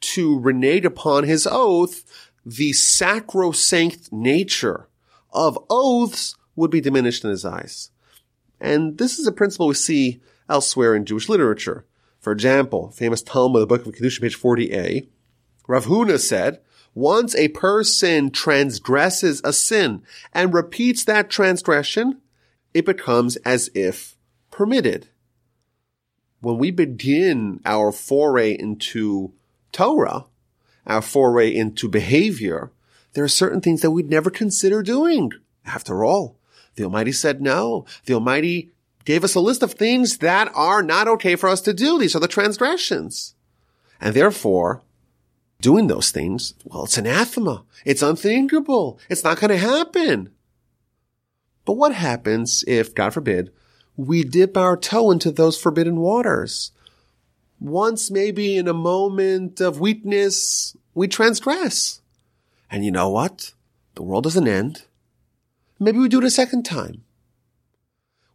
to 0.00 0.38
renege 0.38 0.84
upon 0.84 1.24
his 1.24 1.46
oath, 1.50 2.04
the 2.44 2.72
sacrosanct 2.72 4.12
nature 4.12 4.88
of 5.32 5.58
oaths 5.68 6.36
would 6.54 6.70
be 6.70 6.80
diminished 6.80 7.24
in 7.24 7.30
his 7.30 7.44
eyes. 7.44 7.90
And 8.60 8.98
this 8.98 9.18
is 9.18 9.26
a 9.26 9.32
principle 9.32 9.68
we 9.68 9.74
see 9.74 10.20
elsewhere 10.48 10.94
in 10.94 11.04
Jewish 11.04 11.28
literature. 11.28 11.84
For 12.20 12.32
example, 12.32 12.90
famous 12.90 13.22
Talmud, 13.22 13.62
the 13.62 13.66
book 13.66 13.86
of 13.86 13.92
Kiddushin, 13.92 14.22
page 14.22 14.40
40a, 14.40 15.08
Rav 15.68 15.86
Huna 15.86 16.18
said, 16.18 16.60
once 16.94 17.34
a 17.34 17.48
person 17.48 18.30
transgresses 18.30 19.42
a 19.44 19.52
sin 19.52 20.02
and 20.32 20.54
repeats 20.54 21.04
that 21.04 21.28
transgression, 21.28 22.22
it 22.72 22.86
becomes 22.86 23.36
as 23.36 23.68
if 23.74 24.16
permitted. 24.50 25.08
When 26.40 26.56
we 26.56 26.70
begin 26.70 27.60
our 27.66 27.92
foray 27.92 28.52
into 28.52 29.34
Torah, 29.72 30.26
our 30.86 31.02
foray 31.02 31.54
into 31.54 31.88
behavior, 31.88 32.72
there 33.12 33.24
are 33.24 33.28
certain 33.28 33.60
things 33.60 33.82
that 33.82 33.90
we'd 33.90 34.10
never 34.10 34.30
consider 34.30 34.82
doing. 34.82 35.32
After 35.64 36.04
all, 36.04 36.38
the 36.76 36.84
Almighty 36.84 37.12
said 37.12 37.40
no. 37.40 37.86
The 38.04 38.14
Almighty 38.14 38.72
gave 39.04 39.24
us 39.24 39.34
a 39.34 39.40
list 39.40 39.62
of 39.62 39.72
things 39.72 40.18
that 40.18 40.50
are 40.54 40.82
not 40.82 41.08
okay 41.08 41.36
for 41.36 41.48
us 41.48 41.60
to 41.62 41.72
do. 41.72 41.98
These 41.98 42.14
are 42.14 42.20
the 42.20 42.28
transgressions. 42.28 43.34
And 44.00 44.14
therefore, 44.14 44.82
doing 45.60 45.86
those 45.86 46.10
things, 46.10 46.54
well, 46.64 46.84
it's 46.84 46.98
anathema. 46.98 47.64
It's 47.84 48.02
unthinkable. 48.02 49.00
It's 49.08 49.24
not 49.24 49.40
going 49.40 49.50
to 49.50 49.56
happen. 49.56 50.30
But 51.64 51.74
what 51.74 51.94
happens 51.94 52.62
if, 52.66 52.94
God 52.94 53.14
forbid, 53.14 53.50
we 53.96 54.22
dip 54.22 54.56
our 54.56 54.76
toe 54.76 55.10
into 55.10 55.30
those 55.30 55.58
forbidden 55.58 55.96
waters? 55.96 56.72
Once 57.60 58.10
maybe 58.10 58.56
in 58.56 58.68
a 58.68 58.74
moment 58.74 59.60
of 59.60 59.80
weakness, 59.80 60.76
we 60.94 61.08
transgress. 61.08 62.00
And 62.70 62.84
you 62.84 62.90
know 62.90 63.08
what? 63.08 63.52
The 63.94 64.02
world 64.02 64.24
doesn't 64.24 64.48
end. 64.48 64.84
Maybe 65.78 65.98
we 65.98 66.08
do 66.08 66.18
it 66.18 66.24
a 66.24 66.30
second 66.30 66.64
time. 66.64 67.04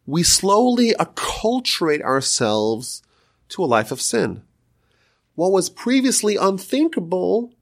We 0.05 0.23
slowly 0.23 0.93
acculturate 0.99 2.01
ourselves 2.01 3.01
to 3.49 3.63
a 3.63 3.65
life 3.65 3.91
of 3.91 4.01
sin. 4.01 4.43
What 5.35 5.51
was 5.51 5.69
previously 5.69 6.35
unthinkable 6.35 7.53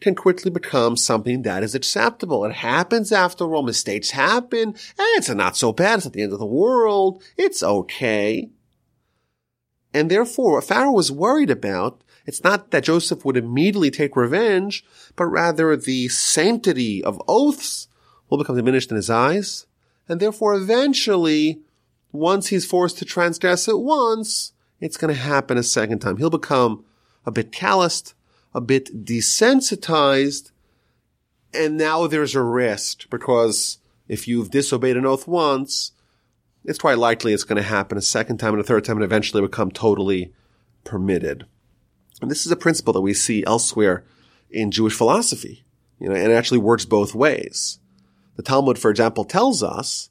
can 0.00 0.14
quickly 0.14 0.50
become 0.50 0.96
something 0.96 1.42
that 1.42 1.62
is 1.62 1.74
acceptable. 1.74 2.44
It 2.44 2.54
happens 2.54 3.10
after 3.10 3.52
all. 3.54 3.62
Mistakes 3.62 4.10
happen. 4.10 4.68
And 4.68 4.76
it's 5.16 5.28
not 5.28 5.56
so 5.56 5.72
bad. 5.72 5.96
It's 5.96 6.06
not 6.06 6.12
the 6.12 6.22
end 6.22 6.32
of 6.32 6.38
the 6.38 6.46
world. 6.46 7.22
It's 7.36 7.62
okay. 7.62 8.50
And 9.94 10.10
therefore, 10.10 10.54
what 10.54 10.64
Pharaoh 10.64 10.92
was 10.92 11.10
worried 11.10 11.50
about, 11.50 12.02
it's 12.26 12.44
not 12.44 12.70
that 12.70 12.84
Joseph 12.84 13.24
would 13.24 13.36
immediately 13.36 13.90
take 13.90 14.16
revenge, 14.16 14.84
but 15.16 15.26
rather 15.26 15.76
the 15.76 16.08
sanctity 16.08 17.02
of 17.02 17.22
oaths 17.26 17.88
will 18.28 18.38
become 18.38 18.56
diminished 18.56 18.90
in 18.90 18.96
his 18.96 19.08
eyes. 19.08 19.66
And 20.08 20.20
therefore, 20.20 20.54
eventually, 20.54 21.60
once 22.12 22.48
he's 22.48 22.66
forced 22.66 22.98
to 22.98 23.04
transgress 23.04 23.68
it 23.68 23.78
once, 23.78 24.52
it's 24.80 24.96
going 24.96 25.14
to 25.14 25.20
happen 25.20 25.58
a 25.58 25.62
second 25.62 26.00
time. 26.00 26.18
He'll 26.18 26.30
become 26.30 26.84
a 27.24 27.30
bit 27.30 27.52
calloused, 27.52 28.14
a 28.54 28.60
bit 28.60 29.04
desensitized, 29.04 30.50
and 31.52 31.76
now 31.76 32.06
there's 32.06 32.34
a 32.34 32.42
risk 32.42 33.08
because 33.10 33.78
if 34.06 34.28
you've 34.28 34.50
disobeyed 34.50 34.96
an 34.96 35.06
oath 35.06 35.26
once, 35.26 35.92
it's 36.68 36.78
quite 36.78 36.98
likely 36.98 37.32
it's 37.32 37.44
going 37.44 37.56
to 37.56 37.66
happen 37.66 37.96
a 37.96 38.02
second 38.02 38.36
time 38.36 38.52
and 38.52 38.60
a 38.60 38.64
third 38.64 38.84
time 38.84 38.98
and 38.98 39.04
eventually 39.04 39.40
become 39.40 39.70
totally 39.70 40.34
permitted. 40.84 41.46
And 42.20 42.30
this 42.30 42.44
is 42.44 42.52
a 42.52 42.56
principle 42.56 42.92
that 42.92 43.00
we 43.00 43.14
see 43.14 43.42
elsewhere 43.46 44.04
in 44.50 44.70
Jewish 44.70 44.92
philosophy, 44.92 45.64
you 45.98 46.10
know, 46.10 46.14
and 46.14 46.30
it 46.30 46.34
actually 46.34 46.58
works 46.58 46.84
both 46.84 47.14
ways. 47.14 47.78
The 48.36 48.42
Talmud, 48.42 48.78
for 48.78 48.90
example, 48.90 49.24
tells 49.24 49.62
us 49.62 50.10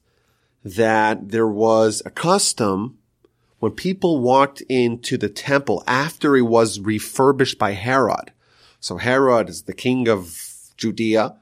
that 0.64 1.28
there 1.28 1.46
was 1.46 2.02
a 2.04 2.10
custom 2.10 2.98
when 3.60 3.72
people 3.72 4.18
walked 4.18 4.60
into 4.62 5.16
the 5.16 5.28
temple 5.28 5.84
after 5.86 6.36
it 6.36 6.42
was 6.42 6.80
refurbished 6.80 7.58
by 7.58 7.72
Herod. 7.72 8.32
So 8.80 8.96
Herod 8.96 9.48
is 9.48 9.62
the 9.62 9.74
king 9.74 10.08
of 10.08 10.36
Judea 10.76 11.36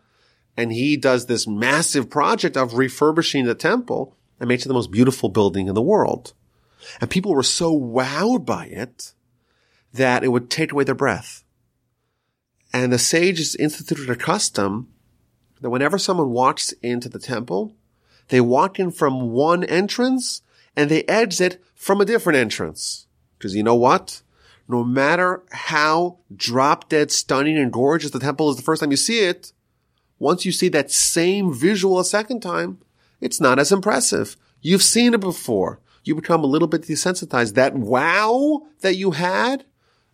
and 0.59 0.73
he 0.73 0.99
does 0.99 1.25
this 1.25 1.47
massive 1.47 2.11
project 2.11 2.55
of 2.55 2.75
refurbishing 2.75 3.47
the 3.47 3.55
temple 3.55 4.15
and 4.39 4.49
makes 4.49 4.65
it 4.65 4.69
the 4.69 4.75
most 4.75 4.91
beautiful 4.91 5.29
building 5.29 5.69
in 5.69 5.75
the 5.75 5.83
world. 5.83 6.35
And 7.01 7.11
people 7.11 7.35
were 7.35 7.43
so 7.43 7.79
wowed 7.79 8.45
by 8.45 8.67
it 8.67 9.13
that 9.93 10.25
it 10.25 10.29
would 10.29 10.51
take 10.51 10.73
away 10.73 10.85
their 10.85 10.95
breath. 10.95 11.45
And 12.73 12.93
the 12.93 12.99
sages 12.99 13.57
instituted 13.57 14.11
a 14.11 14.17
custom 14.17 14.89
that 15.61 15.71
whenever 15.71 15.99
someone 15.99 16.31
walks 16.31 16.73
into 16.83 17.09
the 17.09 17.19
temple, 17.19 17.75
they 18.29 18.41
walk 18.41 18.79
in 18.79 18.91
from 18.91 19.31
one 19.31 19.65
entrance 19.65 20.43
and 20.77 20.91
they 20.91 21.05
exit 21.05 21.63
from 21.75 22.01
a 22.01 22.05
different 22.05 22.39
entrance. 22.39 23.07
Because 23.39 23.55
you 23.55 23.63
know 23.63 23.75
what? 23.75 24.23
No 24.69 24.83
matter 24.83 25.43
how 25.53 26.19
drop 26.35 26.89
dead 26.89 27.11
stunning 27.11 27.57
and 27.57 27.73
gorgeous 27.73 28.11
the 28.11 28.19
temple 28.19 28.51
is 28.51 28.57
the 28.57 28.63
first 28.63 28.81
time 28.81 28.91
you 28.91 28.97
see 28.97 29.21
it, 29.21 29.53
once 30.19 30.45
you 30.45 30.53
see 30.53 30.69
that 30.69 30.91
same 30.91 31.53
visual 31.55 31.99
a 32.01 32.05
second 32.05 32.41
time, 32.41 32.79
it's 33.27 33.41
not 33.41 33.59
as 33.59 33.73
impressive. 33.73 34.37
You've 34.63 34.83
seen 34.83 35.13
it 35.13 35.21
before. 35.21 35.81
You 36.05 36.15
become 36.15 36.45
a 36.45 36.47
little 36.47 36.69
bit 36.69 36.83
desensitized. 36.83 37.55
That 37.55 37.75
wow 37.75 38.63
that 38.81 38.95
you 38.95 39.11
had 39.11 39.65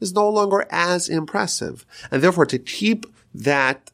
is 0.00 0.14
no 0.14 0.28
longer 0.28 0.66
as 0.70 1.08
impressive. 1.08 1.84
And 2.10 2.22
therefore 2.22 2.46
to 2.46 2.58
keep 2.58 3.04
that 3.34 3.90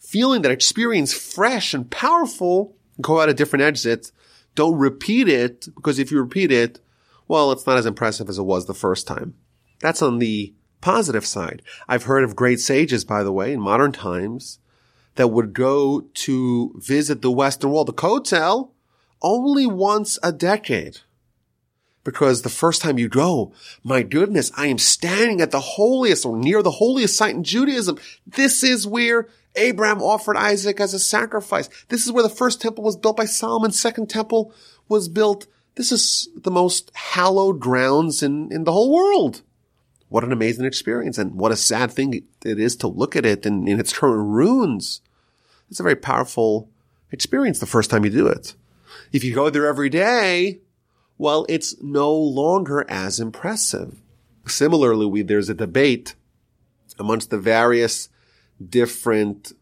feeling, 0.00 0.42
that 0.42 0.50
experience 0.50 1.14
fresh 1.14 1.72
and 1.72 1.88
powerful, 1.90 2.76
go 3.00 3.20
out 3.20 3.28
a 3.28 3.34
different 3.34 3.62
exit. 3.62 4.10
Don't 4.56 4.76
repeat 4.76 5.28
it 5.28 5.68
because 5.76 6.00
if 6.00 6.10
you 6.10 6.20
repeat 6.20 6.50
it, 6.50 6.80
well, 7.28 7.52
it's 7.52 7.66
not 7.66 7.78
as 7.78 7.86
impressive 7.86 8.28
as 8.28 8.38
it 8.38 8.42
was 8.42 8.66
the 8.66 8.74
first 8.74 9.06
time. 9.06 9.34
That's 9.80 10.02
on 10.02 10.18
the 10.18 10.54
positive 10.80 11.24
side. 11.24 11.62
I've 11.88 12.04
heard 12.04 12.24
of 12.24 12.34
great 12.34 12.58
sages, 12.58 13.04
by 13.04 13.22
the 13.22 13.32
way, 13.32 13.52
in 13.52 13.60
modern 13.60 13.92
times 13.92 14.58
that 15.16 15.28
would 15.28 15.52
go 15.52 16.02
to 16.14 16.74
visit 16.78 17.22
the 17.22 17.30
Western 17.30 17.70
Wall, 17.70 17.84
the 17.84 17.92
Kotel, 17.92 18.70
only 19.20 19.66
once 19.66 20.18
a 20.22 20.32
decade. 20.32 21.00
Because 22.04 22.42
the 22.42 22.48
first 22.48 22.82
time 22.82 22.98
you 22.98 23.08
go, 23.08 23.52
my 23.82 24.02
goodness, 24.02 24.52
I 24.56 24.68
am 24.68 24.78
standing 24.78 25.40
at 25.40 25.50
the 25.50 25.60
holiest 25.60 26.24
or 26.24 26.36
near 26.36 26.62
the 26.62 26.70
holiest 26.70 27.16
site 27.16 27.34
in 27.34 27.42
Judaism. 27.42 27.98
This 28.24 28.62
is 28.62 28.86
where 28.86 29.28
Abraham 29.56 30.00
offered 30.00 30.36
Isaac 30.36 30.78
as 30.80 30.94
a 30.94 31.00
sacrifice. 31.00 31.68
This 31.88 32.06
is 32.06 32.12
where 32.12 32.22
the 32.22 32.28
first 32.28 32.60
temple 32.60 32.84
was 32.84 32.96
built 32.96 33.16
by 33.16 33.24
Solomon. 33.24 33.72
Second 33.72 34.08
temple 34.08 34.54
was 34.88 35.08
built. 35.08 35.48
This 35.74 35.90
is 35.90 36.28
the 36.36 36.50
most 36.50 36.92
hallowed 36.94 37.58
grounds 37.58 38.22
in, 38.22 38.52
in 38.52 38.64
the 38.64 38.72
whole 38.72 38.92
world. 38.94 39.42
What 40.08 40.22
an 40.22 40.32
amazing 40.32 40.64
experience 40.64 41.18
and 41.18 41.34
what 41.34 41.52
a 41.52 41.56
sad 41.56 41.90
thing 41.90 42.14
it 42.44 42.60
is 42.60 42.76
to 42.76 42.86
look 42.86 43.16
at 43.16 43.26
it 43.26 43.44
in, 43.44 43.66
in 43.66 43.80
its 43.80 43.92
current 43.92 44.28
ruins. 44.28 45.00
It's 45.70 45.80
a 45.80 45.82
very 45.82 45.96
powerful 45.96 46.68
experience 47.10 47.58
the 47.58 47.66
first 47.66 47.90
time 47.90 48.04
you 48.04 48.10
do 48.10 48.26
it. 48.26 48.54
If 49.12 49.24
you 49.24 49.34
go 49.34 49.50
there 49.50 49.66
every 49.66 49.88
day, 49.88 50.60
well, 51.18 51.46
it's 51.48 51.80
no 51.82 52.12
longer 52.14 52.84
as 52.88 53.20
impressive. 53.20 54.00
Similarly, 54.46 55.06
we, 55.06 55.22
there's 55.22 55.48
a 55.48 55.54
debate 55.54 56.14
amongst 56.98 57.30
the 57.30 57.38
various 57.38 58.08
different 58.64 59.52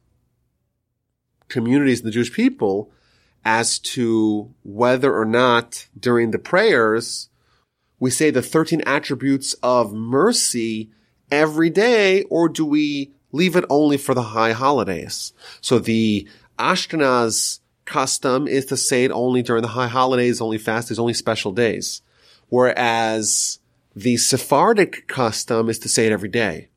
communities 1.48 2.00
in 2.00 2.06
the 2.06 2.12
Jewish 2.12 2.32
people 2.32 2.90
as 3.44 3.78
to 3.78 4.54
whether 4.62 5.16
or 5.16 5.24
not 5.24 5.88
during 5.98 6.30
the 6.30 6.38
prayers 6.38 7.28
we 8.04 8.10
say 8.10 8.30
the 8.30 8.42
13 8.42 8.82
attributes 8.82 9.54
of 9.62 9.92
mercy 9.92 10.90
every 11.30 11.70
day, 11.70 12.22
or 12.24 12.48
do 12.48 12.66
we 12.66 13.12
leave 13.34 13.56
it 13.56 13.64
only 13.68 13.96
for 13.96 14.14
the 14.14 14.22
high 14.22 14.52
holidays? 14.52 15.32
So 15.60 15.78
the 15.78 16.28
Ashkenaz 16.58 17.60
custom 17.84 18.46
is 18.46 18.66
to 18.66 18.76
say 18.76 19.04
it 19.04 19.10
only 19.10 19.42
during 19.42 19.62
the 19.62 19.68
high 19.68 19.88
holidays, 19.88 20.40
only 20.40 20.58
fast 20.58 20.88
days, 20.88 20.98
only 20.98 21.14
special 21.14 21.52
days. 21.52 22.02
Whereas 22.48 23.58
the 23.94 24.16
Sephardic 24.16 25.06
custom 25.06 25.68
is 25.68 25.78
to 25.80 25.88
say 25.88 26.06
it 26.06 26.12
every 26.12 26.28
day. 26.28 26.68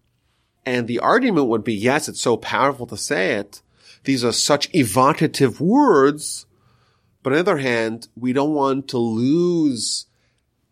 And 0.66 0.88
the 0.88 1.00
argument 1.00 1.48
would 1.48 1.64
be, 1.64 1.74
yes, 1.74 2.10
it's 2.10 2.22
so 2.22 2.38
powerful 2.38 2.86
to 2.88 2.98
say 2.98 3.34
it. 3.34 3.62
These 4.04 4.26
are 4.26 4.34
such 4.34 4.74
evocative 4.74 5.62
words. 5.62 6.46
But 7.24 7.34
on 7.34 7.36
the 7.36 7.40
other 7.52 7.58
hand, 7.58 8.08
we 8.16 8.34
don't 8.34 8.54
want 8.54 8.88
to 8.90 8.98
lose 8.98 10.06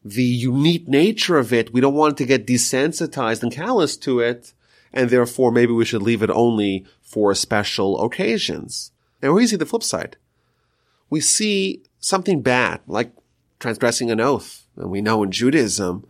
the 0.04 0.24
unique 0.24 0.88
nature 0.88 1.38
of 1.38 1.52
it. 1.52 1.74
We 1.74 1.82
don't 1.82 1.96
want 1.96 2.18
to 2.18 2.26
get 2.26 2.46
desensitized 2.46 3.42
and 3.42 3.52
callous 3.52 3.98
to 3.98 4.20
it. 4.20 4.54
And 4.96 5.10
therefore, 5.10 5.52
maybe 5.52 5.74
we 5.74 5.86
should 5.86 6.02
leave 6.02 6.24
it 6.24 6.30
only 6.30 6.86
for 7.02 7.36
special 7.36 8.02
occasions. 8.02 8.92
And 9.22 9.34
we 9.34 9.46
see 9.46 9.58
the 9.58 9.66
flip 9.66 9.84
side. 9.84 10.16
We 11.10 11.20
see 11.20 11.84
something 12.00 12.42
bad, 12.42 12.80
like 12.88 13.12
transgressing 13.60 14.10
an 14.10 14.22
oath. 14.22 14.66
And 14.78 14.90
we 14.90 15.02
know 15.02 15.22
in 15.22 15.32
Judaism, 15.32 16.08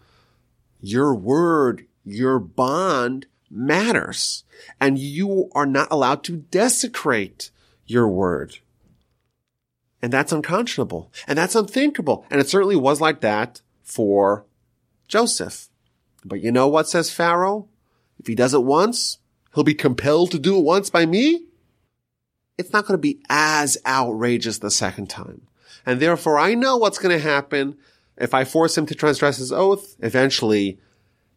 your 0.80 1.16
word, 1.16 1.88
your 2.06 2.38
bond 2.38 3.26
matters. 3.50 4.44
And 4.80 5.00
you 5.00 5.50
are 5.54 5.66
not 5.66 5.88
allowed 5.90 6.24
to 6.26 6.38
desecrate 6.38 7.50
your 7.88 8.08
word. 8.08 8.60
And 10.02 10.14
that's 10.14 10.32
unconscionable. 10.32 11.12
And 11.28 11.38
that's 11.38 11.56
unthinkable. 11.56 12.26
And 12.30 12.40
it 12.40 12.50
certainly 12.50 12.76
was 12.76 13.02
like 13.02 13.22
that 13.22 13.62
for 13.82 14.46
Joseph. 15.08 15.70
But 16.24 16.42
you 16.42 16.52
know 16.52 16.68
what 16.68 16.88
says 16.88 17.12
Pharaoh? 17.12 17.68
If 18.26 18.30
he 18.30 18.34
does 18.34 18.56
it 18.56 18.64
once, 18.64 19.20
he'll 19.54 19.64
be 19.64 19.76
compelled 19.76 20.32
to 20.32 20.40
do 20.40 20.58
it 20.58 20.64
once 20.64 20.90
by 20.90 21.06
me. 21.06 21.46
It's 22.58 22.74
not 22.74 22.88
going 22.88 22.98
to 22.98 23.02
be 23.02 23.22
as 23.30 23.78
outrageous 23.86 24.58
the 24.58 24.72
second 24.72 25.12
time. 25.12 25.44
And 25.86 26.00
therefore 26.00 26.40
I 26.40 26.56
know 26.56 26.76
what's 26.76 26.98
going 26.98 27.16
to 27.16 27.24
happen 27.24 27.78
if 28.18 28.34
I 28.34 28.44
force 28.44 28.76
him 28.76 28.88
to 28.88 28.96
transgress 28.96 29.38
his 29.38 29.52
oath. 29.52 29.96
Eventually 30.00 30.80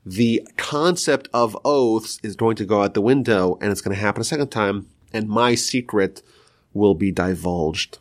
the 0.07 0.49
concept 0.57 1.29
of 1.35 1.59
oaths 1.63 2.19
is 2.23 2.37
going 2.37 2.57
to 2.57 2.65
go 2.65 2.83
out 2.83 2.95
the 2.95 3.03
window 3.03 3.59
and 3.61 3.71
it's 3.71 3.83
going 3.83 3.95
to 3.95 4.01
happen 4.01 4.23
a 4.23 4.25
second 4.25 4.49
time 4.49 4.87
and 5.13 5.29
my 5.29 5.55
secret 5.55 6.23
will 6.73 6.95
be 6.95 7.13
divulged. 7.13 7.99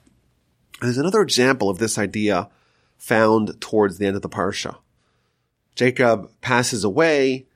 There's 0.80 0.98
another 0.98 1.22
example 1.22 1.70
of 1.70 1.80
this 1.80 1.98
idea 1.98 2.48
found 2.96 3.60
towards 3.60 3.98
the 3.98 4.06
end 4.06 4.16
of 4.16 4.22
the 4.22 4.30
parsha. 4.30 4.78
Jacob 5.76 6.32
passes 6.40 6.86
away. 6.86 7.48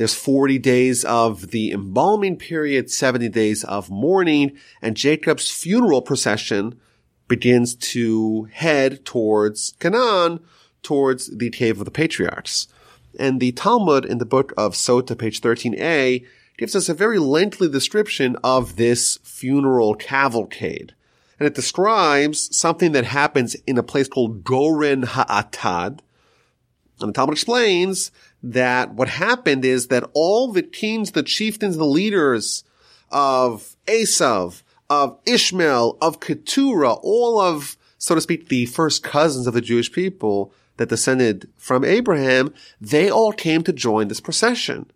There's 0.00 0.14
40 0.14 0.58
days 0.60 1.04
of 1.04 1.50
the 1.50 1.72
embalming 1.72 2.38
period, 2.38 2.90
70 2.90 3.28
days 3.28 3.64
of 3.64 3.90
mourning, 3.90 4.56
and 4.80 4.96
Jacob's 4.96 5.50
funeral 5.50 6.00
procession 6.00 6.80
begins 7.28 7.74
to 7.74 8.44
head 8.44 9.04
towards 9.04 9.74
Canaan, 9.78 10.40
towards 10.82 11.26
the 11.36 11.50
cave 11.50 11.80
of 11.80 11.84
the 11.84 11.90
patriarchs. 11.90 12.66
And 13.18 13.40
the 13.40 13.52
Talmud 13.52 14.06
in 14.06 14.16
the 14.16 14.24
book 14.24 14.54
of 14.56 14.72
Sota, 14.72 15.18
page 15.18 15.42
13a, 15.42 16.24
gives 16.56 16.74
us 16.74 16.88
a 16.88 16.94
very 16.94 17.18
lengthy 17.18 17.68
description 17.68 18.38
of 18.42 18.76
this 18.76 19.18
funeral 19.22 19.94
cavalcade 19.94 20.94
and 21.38 21.46
it 21.46 21.54
describes 21.54 22.56
something 22.56 22.92
that 22.92 23.04
happens 23.04 23.54
in 23.66 23.76
a 23.76 23.82
place 23.82 24.08
called 24.08 24.44
Goren 24.44 25.02
Ha'atad. 25.02 26.00
And 27.00 27.08
the 27.08 27.12
Talmud 27.12 27.34
explains 27.34 28.10
that 28.42 28.94
what 28.94 29.08
happened 29.08 29.64
is 29.64 29.88
that 29.88 30.08
all 30.14 30.52
the 30.52 30.62
kings, 30.62 31.12
the 31.12 31.22
chieftains, 31.22 31.76
the 31.76 31.84
leaders 31.84 32.64
of 33.10 33.76
Esav, 33.86 34.62
of 34.88 35.18
Ishmael, 35.26 35.98
of 36.00 36.20
Keturah, 36.20 36.94
all 36.94 37.40
of, 37.40 37.76
so 37.98 38.14
to 38.14 38.20
speak, 38.20 38.48
the 38.48 38.66
first 38.66 39.02
cousins 39.02 39.46
of 39.46 39.54
the 39.54 39.60
Jewish 39.60 39.92
people 39.92 40.52
that 40.78 40.88
descended 40.88 41.48
from 41.56 41.84
Abraham, 41.84 42.54
they 42.80 43.10
all 43.10 43.32
came 43.32 43.62
to 43.64 43.72
join 43.72 44.08
this 44.08 44.20
procession. 44.20 44.90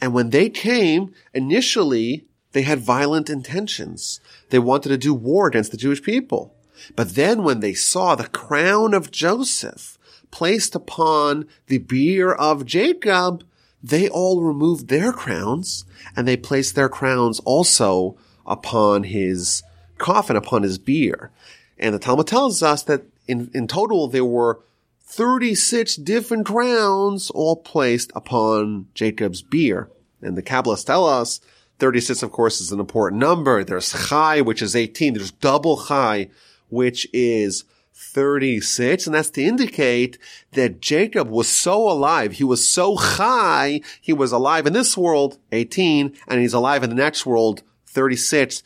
And 0.00 0.14
when 0.14 0.30
they 0.30 0.48
came, 0.48 1.14
initially, 1.34 2.26
they 2.52 2.62
had 2.62 2.80
violent 2.80 3.30
intentions. 3.30 4.20
They 4.50 4.58
wanted 4.58 4.88
to 4.88 4.98
do 4.98 5.14
war 5.14 5.46
against 5.46 5.70
the 5.70 5.76
Jewish 5.76 6.02
people. 6.02 6.54
But 6.96 7.14
then 7.14 7.42
when 7.42 7.60
they 7.60 7.74
saw 7.74 8.14
the 8.14 8.28
crown 8.28 8.94
of 8.94 9.10
Joseph 9.10 9.98
placed 10.32 10.74
upon 10.74 11.46
the 11.68 11.78
bier 11.78 12.32
of 12.32 12.66
Jacob, 12.66 13.44
they 13.80 14.08
all 14.08 14.42
removed 14.42 14.88
their 14.88 15.12
crowns 15.12 15.84
and 16.16 16.26
they 16.26 16.36
placed 16.36 16.74
their 16.74 16.88
crowns 16.88 17.38
also 17.40 18.16
upon 18.44 19.04
his 19.04 19.62
coffin, 19.98 20.34
upon 20.34 20.64
his 20.64 20.78
bier. 20.78 21.30
And 21.78 21.94
the 21.94 22.00
Talmud 22.00 22.26
tells 22.26 22.62
us 22.62 22.82
that 22.84 23.04
in, 23.28 23.50
in 23.54 23.68
total 23.68 24.08
there 24.08 24.24
were 24.24 24.60
36 25.00 25.96
different 25.96 26.46
crowns 26.46 27.30
all 27.30 27.56
placed 27.56 28.10
upon 28.14 28.88
Jacob's 28.94 29.42
bier. 29.42 29.90
And 30.22 30.36
the 30.36 30.42
Kabbalists 30.42 30.86
tell 30.86 31.06
us 31.06 31.40
36, 31.78 32.22
of 32.22 32.30
course, 32.32 32.60
is 32.60 32.72
an 32.72 32.80
important 32.80 33.20
number. 33.20 33.64
There's 33.64 34.08
Chai, 34.08 34.40
which 34.40 34.62
is 34.62 34.76
18. 34.76 35.14
There's 35.14 35.32
double 35.32 35.84
Chai, 35.84 36.28
which 36.68 37.08
is 37.12 37.64
36. 38.02 39.06
And 39.06 39.14
that's 39.14 39.30
to 39.30 39.42
indicate 39.42 40.18
that 40.52 40.80
Jacob 40.80 41.28
was 41.28 41.48
so 41.48 41.88
alive. 41.88 42.32
He 42.32 42.44
was 42.44 42.68
so 42.68 42.96
high. 42.96 43.80
He 44.00 44.12
was 44.12 44.32
alive 44.32 44.66
in 44.66 44.72
this 44.72 44.96
world, 44.96 45.38
18, 45.52 46.16
and 46.28 46.40
he's 46.40 46.54
alive 46.54 46.82
in 46.82 46.90
the 46.90 46.96
next 46.96 47.24
world, 47.24 47.62
36. 47.86 48.62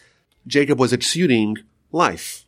Jacob 0.46 0.78
was 0.78 0.92
exuding 0.92 1.58
life. 1.92 2.44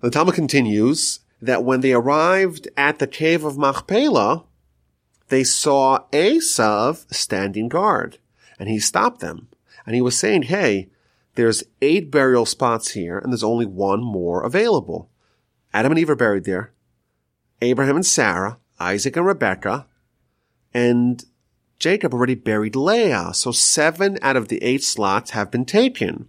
The 0.00 0.10
Talmud 0.10 0.34
continues 0.34 1.20
that 1.40 1.64
when 1.64 1.80
they 1.80 1.92
arrived 1.92 2.68
at 2.76 2.98
the 2.98 3.06
cave 3.06 3.44
of 3.44 3.58
Machpelah, 3.58 4.44
they 5.28 5.44
saw 5.44 6.04
Esav 6.12 7.12
standing 7.12 7.68
guard 7.68 8.18
and 8.58 8.68
he 8.68 8.78
stopped 8.78 9.20
them 9.20 9.48
and 9.86 9.94
he 9.94 10.00
was 10.00 10.18
saying, 10.18 10.42
Hey, 10.42 10.88
there's 11.34 11.62
eight 11.80 12.10
burial 12.10 12.46
spots 12.46 12.90
here 12.92 13.18
and 13.18 13.32
there's 13.32 13.44
only 13.44 13.66
one 13.66 14.02
more 14.02 14.42
available. 14.42 15.10
Adam 15.72 15.92
and 15.92 15.98
Eve 15.98 16.10
are 16.10 16.16
buried 16.16 16.44
there. 16.44 16.72
Abraham 17.60 17.96
and 17.96 18.06
Sarah, 18.06 18.58
Isaac 18.78 19.16
and 19.16 19.26
Rebekah, 19.26 19.86
and 20.72 21.24
Jacob 21.78 22.14
already 22.14 22.34
buried 22.34 22.76
Leah. 22.76 23.32
So 23.34 23.52
seven 23.52 24.18
out 24.22 24.36
of 24.36 24.48
the 24.48 24.62
eight 24.62 24.82
slots 24.82 25.30
have 25.30 25.50
been 25.50 25.64
taken. 25.64 26.28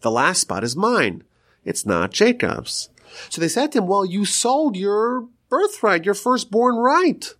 The 0.00 0.10
last 0.10 0.40
spot 0.40 0.64
is 0.64 0.76
mine. 0.76 1.24
It's 1.64 1.84
not 1.84 2.12
Jacob's. 2.12 2.88
So 3.28 3.40
they 3.40 3.48
said 3.48 3.72
to 3.72 3.78
him, 3.78 3.86
well, 3.86 4.04
you 4.04 4.24
sold 4.24 4.76
your 4.76 5.28
birthright, 5.48 6.04
your 6.04 6.14
firstborn 6.14 6.76
right 6.76 7.34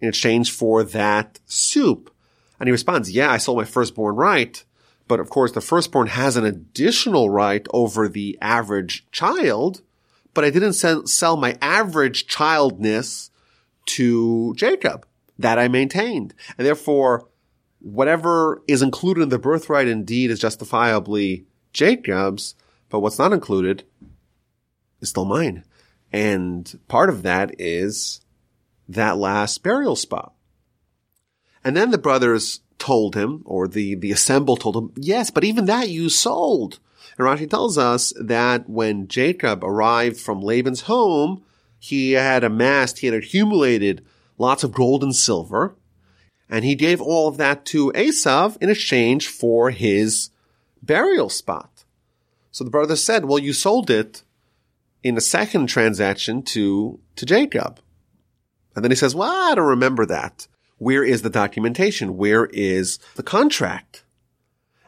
in 0.00 0.08
exchange 0.08 0.50
for 0.50 0.82
that 0.82 1.40
soup. 1.46 2.12
And 2.58 2.66
he 2.66 2.72
responds, 2.72 3.10
yeah, 3.10 3.30
I 3.30 3.38
sold 3.38 3.58
my 3.58 3.64
firstborn 3.64 4.16
right. 4.16 4.62
But 5.08 5.20
of 5.20 5.30
course, 5.30 5.52
the 5.52 5.60
firstborn 5.60 6.08
has 6.08 6.36
an 6.36 6.44
additional 6.44 7.30
right 7.30 7.66
over 7.72 8.08
the 8.08 8.38
average 8.40 9.06
child, 9.10 9.82
but 10.34 10.44
I 10.44 10.50
didn't 10.50 10.74
sell 10.74 11.36
my 11.36 11.56
average 11.60 12.26
childness 12.26 13.30
to 13.86 14.54
Jacob. 14.56 15.06
That 15.38 15.58
I 15.58 15.68
maintained. 15.68 16.34
And 16.58 16.66
therefore, 16.66 17.26
whatever 17.80 18.62
is 18.68 18.82
included 18.82 19.22
in 19.22 19.28
the 19.30 19.38
birthright 19.38 19.88
indeed 19.88 20.30
is 20.30 20.38
justifiably 20.38 21.46
Jacob's, 21.72 22.54
but 22.90 23.00
what's 23.00 23.18
not 23.18 23.32
included 23.32 23.84
is 25.00 25.08
still 25.08 25.24
mine. 25.24 25.64
And 26.12 26.78
part 26.88 27.08
of 27.08 27.22
that 27.22 27.54
is 27.58 28.20
that 28.86 29.16
last 29.16 29.62
burial 29.62 29.96
spot. 29.96 30.34
And 31.64 31.74
then 31.74 31.90
the 31.90 31.96
brothers 31.96 32.60
told 32.78 33.14
him, 33.14 33.42
or 33.46 33.66
the, 33.66 33.94
the 33.94 34.12
assemble 34.12 34.56
told 34.56 34.76
him, 34.76 34.92
yes, 34.96 35.30
but 35.30 35.44
even 35.44 35.64
that 35.64 35.88
you 35.88 36.10
sold. 36.10 36.80
And 37.20 37.28
Rashi 37.28 37.50
tells 37.50 37.76
us 37.76 38.14
that 38.18 38.66
when 38.66 39.06
Jacob 39.06 39.62
arrived 39.62 40.18
from 40.18 40.40
Laban's 40.40 40.82
home, 40.82 41.44
he 41.78 42.12
had 42.12 42.42
amassed, 42.42 43.00
he 43.00 43.08
had 43.08 43.14
accumulated 43.14 44.02
lots 44.38 44.64
of 44.64 44.72
gold 44.72 45.02
and 45.02 45.14
silver, 45.14 45.76
and 46.48 46.64
he 46.64 46.74
gave 46.74 46.98
all 46.98 47.28
of 47.28 47.36
that 47.36 47.66
to 47.66 47.92
Esav 47.92 48.56
in 48.62 48.70
exchange 48.70 49.28
for 49.28 49.70
his 49.70 50.30
burial 50.80 51.28
spot. 51.28 51.84
So 52.52 52.64
the 52.64 52.70
brother 52.70 52.96
said, 52.96 53.26
well, 53.26 53.38
you 53.38 53.52
sold 53.52 53.90
it 53.90 54.22
in 55.02 55.14
a 55.18 55.20
second 55.20 55.66
transaction 55.66 56.42
to, 56.44 57.00
to 57.16 57.26
Jacob. 57.26 57.80
And 58.74 58.82
then 58.82 58.90
he 58.90 58.96
says, 58.96 59.14
well, 59.14 59.30
I 59.30 59.54
don't 59.56 59.66
remember 59.66 60.06
that. 60.06 60.48
Where 60.78 61.04
is 61.04 61.20
the 61.20 61.28
documentation? 61.28 62.16
Where 62.16 62.46
is 62.46 62.98
the 63.16 63.22
contract? 63.22 64.04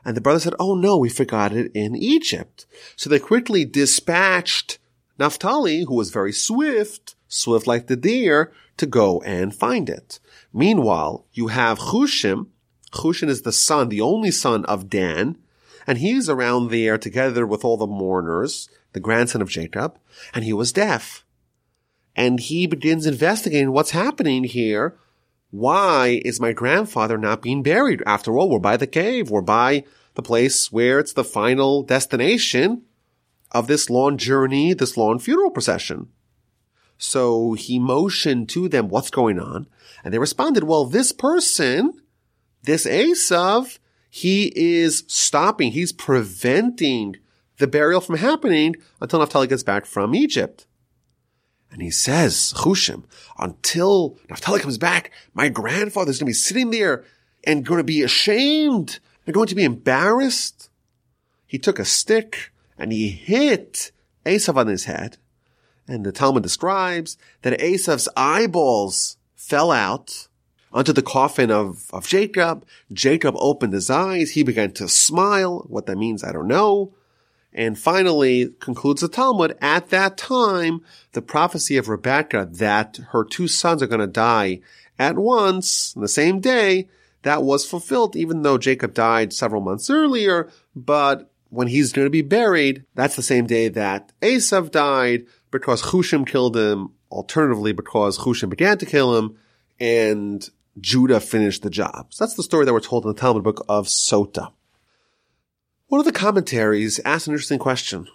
And 0.04 0.16
the 0.16 0.20
brother 0.20 0.40
said, 0.40 0.54
Oh 0.58 0.74
no, 0.74 0.96
we 0.96 1.08
forgot 1.08 1.52
it 1.52 1.70
in 1.74 1.94
Egypt. 1.94 2.66
So 2.96 3.08
they 3.08 3.18
quickly 3.18 3.64
dispatched 3.64 4.78
Naphtali, 5.18 5.84
who 5.84 5.94
was 5.94 6.10
very 6.10 6.32
swift, 6.32 7.14
swift 7.28 7.66
like 7.66 7.86
the 7.86 7.96
deer, 7.96 8.52
to 8.76 8.86
go 8.86 9.20
and 9.22 9.54
find 9.54 9.88
it. 9.88 10.18
Meanwhile, 10.52 11.26
you 11.32 11.48
have 11.48 11.78
Chushim. 11.78 12.48
Chushim 12.92 13.28
is 13.28 13.42
the 13.42 13.52
son, 13.52 13.88
the 13.88 14.00
only 14.00 14.30
son 14.30 14.64
of 14.66 14.90
Dan, 14.90 15.38
and 15.86 15.98
he's 15.98 16.28
around 16.28 16.70
there 16.70 16.98
together 16.98 17.46
with 17.46 17.64
all 17.64 17.76
the 17.76 17.86
mourners, 17.86 18.68
the 18.92 19.00
grandson 19.00 19.40
of 19.40 19.48
Jacob, 19.48 19.98
and 20.34 20.44
he 20.44 20.52
was 20.52 20.72
deaf. 20.72 21.24
And 22.14 22.38
he 22.40 22.66
begins 22.66 23.06
investigating 23.06 23.72
what's 23.72 23.92
happening 23.92 24.44
here. 24.44 24.98
Why 25.52 26.22
is 26.24 26.40
my 26.40 26.54
grandfather 26.54 27.18
not 27.18 27.42
being 27.42 27.62
buried? 27.62 28.02
After 28.06 28.38
all, 28.38 28.48
we're 28.48 28.58
by 28.58 28.78
the 28.78 28.86
cave. 28.86 29.28
We're 29.28 29.42
by 29.42 29.84
the 30.14 30.22
place 30.22 30.72
where 30.72 30.98
it's 30.98 31.12
the 31.12 31.24
final 31.24 31.82
destination 31.82 32.84
of 33.50 33.66
this 33.66 33.90
long 33.90 34.16
journey, 34.16 34.72
this 34.72 34.96
long 34.96 35.18
funeral 35.18 35.50
procession. 35.50 36.08
So 36.96 37.52
he 37.52 37.78
motioned 37.78 38.48
to 38.48 38.66
them, 38.66 38.88
what's 38.88 39.10
going 39.10 39.38
on? 39.38 39.66
And 40.02 40.14
they 40.14 40.18
responded, 40.18 40.64
well, 40.64 40.86
this 40.86 41.12
person, 41.12 42.00
this 42.62 42.86
Esav, 42.86 43.78
he 44.08 44.54
is 44.56 45.04
stopping, 45.06 45.72
he's 45.72 45.92
preventing 45.92 47.16
the 47.58 47.66
burial 47.66 48.00
from 48.00 48.16
happening 48.16 48.76
until 49.02 49.18
Naphtali 49.18 49.48
gets 49.48 49.62
back 49.62 49.84
from 49.84 50.14
Egypt. 50.14 50.66
And 51.72 51.80
he 51.80 51.90
says, 51.90 52.52
Chushim, 52.54 53.04
until 53.38 54.18
Naphtali 54.28 54.60
comes 54.60 54.76
back, 54.76 55.10
my 55.32 55.48
grandfather's 55.48 56.18
going 56.18 56.26
to 56.26 56.30
be 56.30 56.34
sitting 56.34 56.70
there 56.70 57.04
and 57.44 57.64
going 57.64 57.78
to 57.78 57.84
be 57.84 58.02
ashamed. 58.02 59.00
They're 59.24 59.32
going 59.32 59.48
to 59.48 59.54
be 59.54 59.64
embarrassed. 59.64 60.68
He 61.46 61.58
took 61.58 61.78
a 61.78 61.86
stick 61.86 62.52
and 62.78 62.92
he 62.92 63.08
hit 63.08 63.90
Esav 64.26 64.56
on 64.56 64.66
his 64.66 64.84
head. 64.84 65.16
And 65.88 66.04
the 66.04 66.12
Talmud 66.12 66.42
describes 66.42 67.16
that 67.40 67.58
Esav's 67.58 68.08
eyeballs 68.16 69.16
fell 69.34 69.72
out 69.72 70.28
onto 70.72 70.92
the 70.92 71.02
coffin 71.02 71.50
of, 71.50 71.90
of 71.92 72.06
Jacob. 72.06 72.66
Jacob 72.92 73.34
opened 73.38 73.72
his 73.72 73.90
eyes. 73.90 74.32
He 74.32 74.42
began 74.42 74.72
to 74.72 74.88
smile. 74.88 75.64
What 75.68 75.86
that 75.86 75.96
means, 75.96 76.22
I 76.22 76.32
don't 76.32 76.48
know. 76.48 76.94
And 77.54 77.78
finally, 77.78 78.48
concludes 78.60 79.02
the 79.02 79.08
Talmud, 79.08 79.56
at 79.60 79.90
that 79.90 80.16
time, 80.16 80.80
the 81.12 81.22
prophecy 81.22 81.76
of 81.76 81.88
Rebekah 81.88 82.48
that 82.52 82.98
her 83.10 83.24
two 83.24 83.46
sons 83.46 83.82
are 83.82 83.86
going 83.86 84.00
to 84.00 84.06
die 84.06 84.60
at 84.98 85.16
once, 85.16 85.94
on 85.96 86.02
the 86.02 86.08
same 86.08 86.40
day, 86.40 86.88
that 87.22 87.42
was 87.42 87.66
fulfilled, 87.66 88.16
even 88.16 88.42
though 88.42 88.58
Jacob 88.58 88.94
died 88.94 89.32
several 89.32 89.60
months 89.60 89.90
earlier. 89.90 90.50
But 90.74 91.30
when 91.50 91.68
he's 91.68 91.92
going 91.92 92.06
to 92.06 92.10
be 92.10 92.22
buried, 92.22 92.84
that's 92.94 93.16
the 93.16 93.22
same 93.22 93.46
day 93.46 93.68
that 93.68 94.12
Esav 94.22 94.70
died 94.70 95.26
because 95.50 95.82
Chushim 95.82 96.26
killed 96.26 96.56
him, 96.56 96.90
alternatively 97.10 97.72
because 97.72 98.18
Chushim 98.18 98.48
began 98.48 98.78
to 98.78 98.86
kill 98.86 99.16
him, 99.16 99.36
and 99.78 100.48
Judah 100.80 101.20
finished 101.20 101.62
the 101.62 101.70
job. 101.70 102.14
So 102.14 102.24
that's 102.24 102.36
the 102.36 102.42
story 102.42 102.64
that 102.64 102.72
we're 102.72 102.80
told 102.80 103.04
in 103.04 103.12
the 103.12 103.20
Talmud 103.20 103.44
book 103.44 103.64
of 103.68 103.86
Sota. 103.86 104.52
One 105.92 105.98
of 105.98 106.06
the 106.06 106.12
commentaries 106.12 107.00
asked 107.04 107.26
an 107.26 107.34
interesting 107.34 107.58
question. 107.58 108.08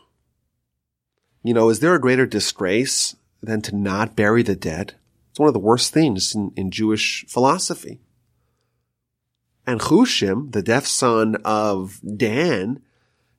You 1.44 1.54
know, 1.54 1.70
is 1.70 1.80
there 1.80 1.94
a 1.94 2.02
greater 2.02 2.26
disgrace 2.26 3.16
than 3.40 3.62
to 3.62 3.76
not 3.76 4.16
bury 4.16 4.42
the 4.42 4.56
dead? 4.56 4.96
It's 5.30 5.38
one 5.38 5.48
of 5.48 5.54
the 5.54 5.60
worst 5.60 5.94
things 5.94 6.34
in, 6.34 6.52
in 6.56 6.72
Jewish 6.72 7.24
philosophy. 7.28 8.00
And 9.68 9.80
Chushim, 9.80 10.54
the 10.54 10.64
deaf 10.64 10.88
son 10.88 11.36
of 11.46 12.00
Dan, 12.02 12.82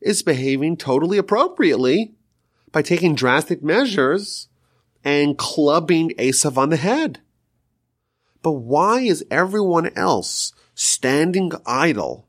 is 0.01 0.23
behaving 0.23 0.77
totally 0.77 1.19
appropriately 1.19 2.15
by 2.71 2.83
taking 2.83 3.17
drastic 3.17 3.61
measures 3.61 4.47
and 5.03 5.37
clubbing 5.37 6.11
Esav 6.11 6.57
on 6.57 6.69
the 6.69 6.77
head. 6.77 7.19
But 8.45 8.53
why 8.53 9.01
is 9.01 9.27
everyone 9.33 9.91
else 9.97 10.53
standing 10.77 11.51
idle 11.67 12.28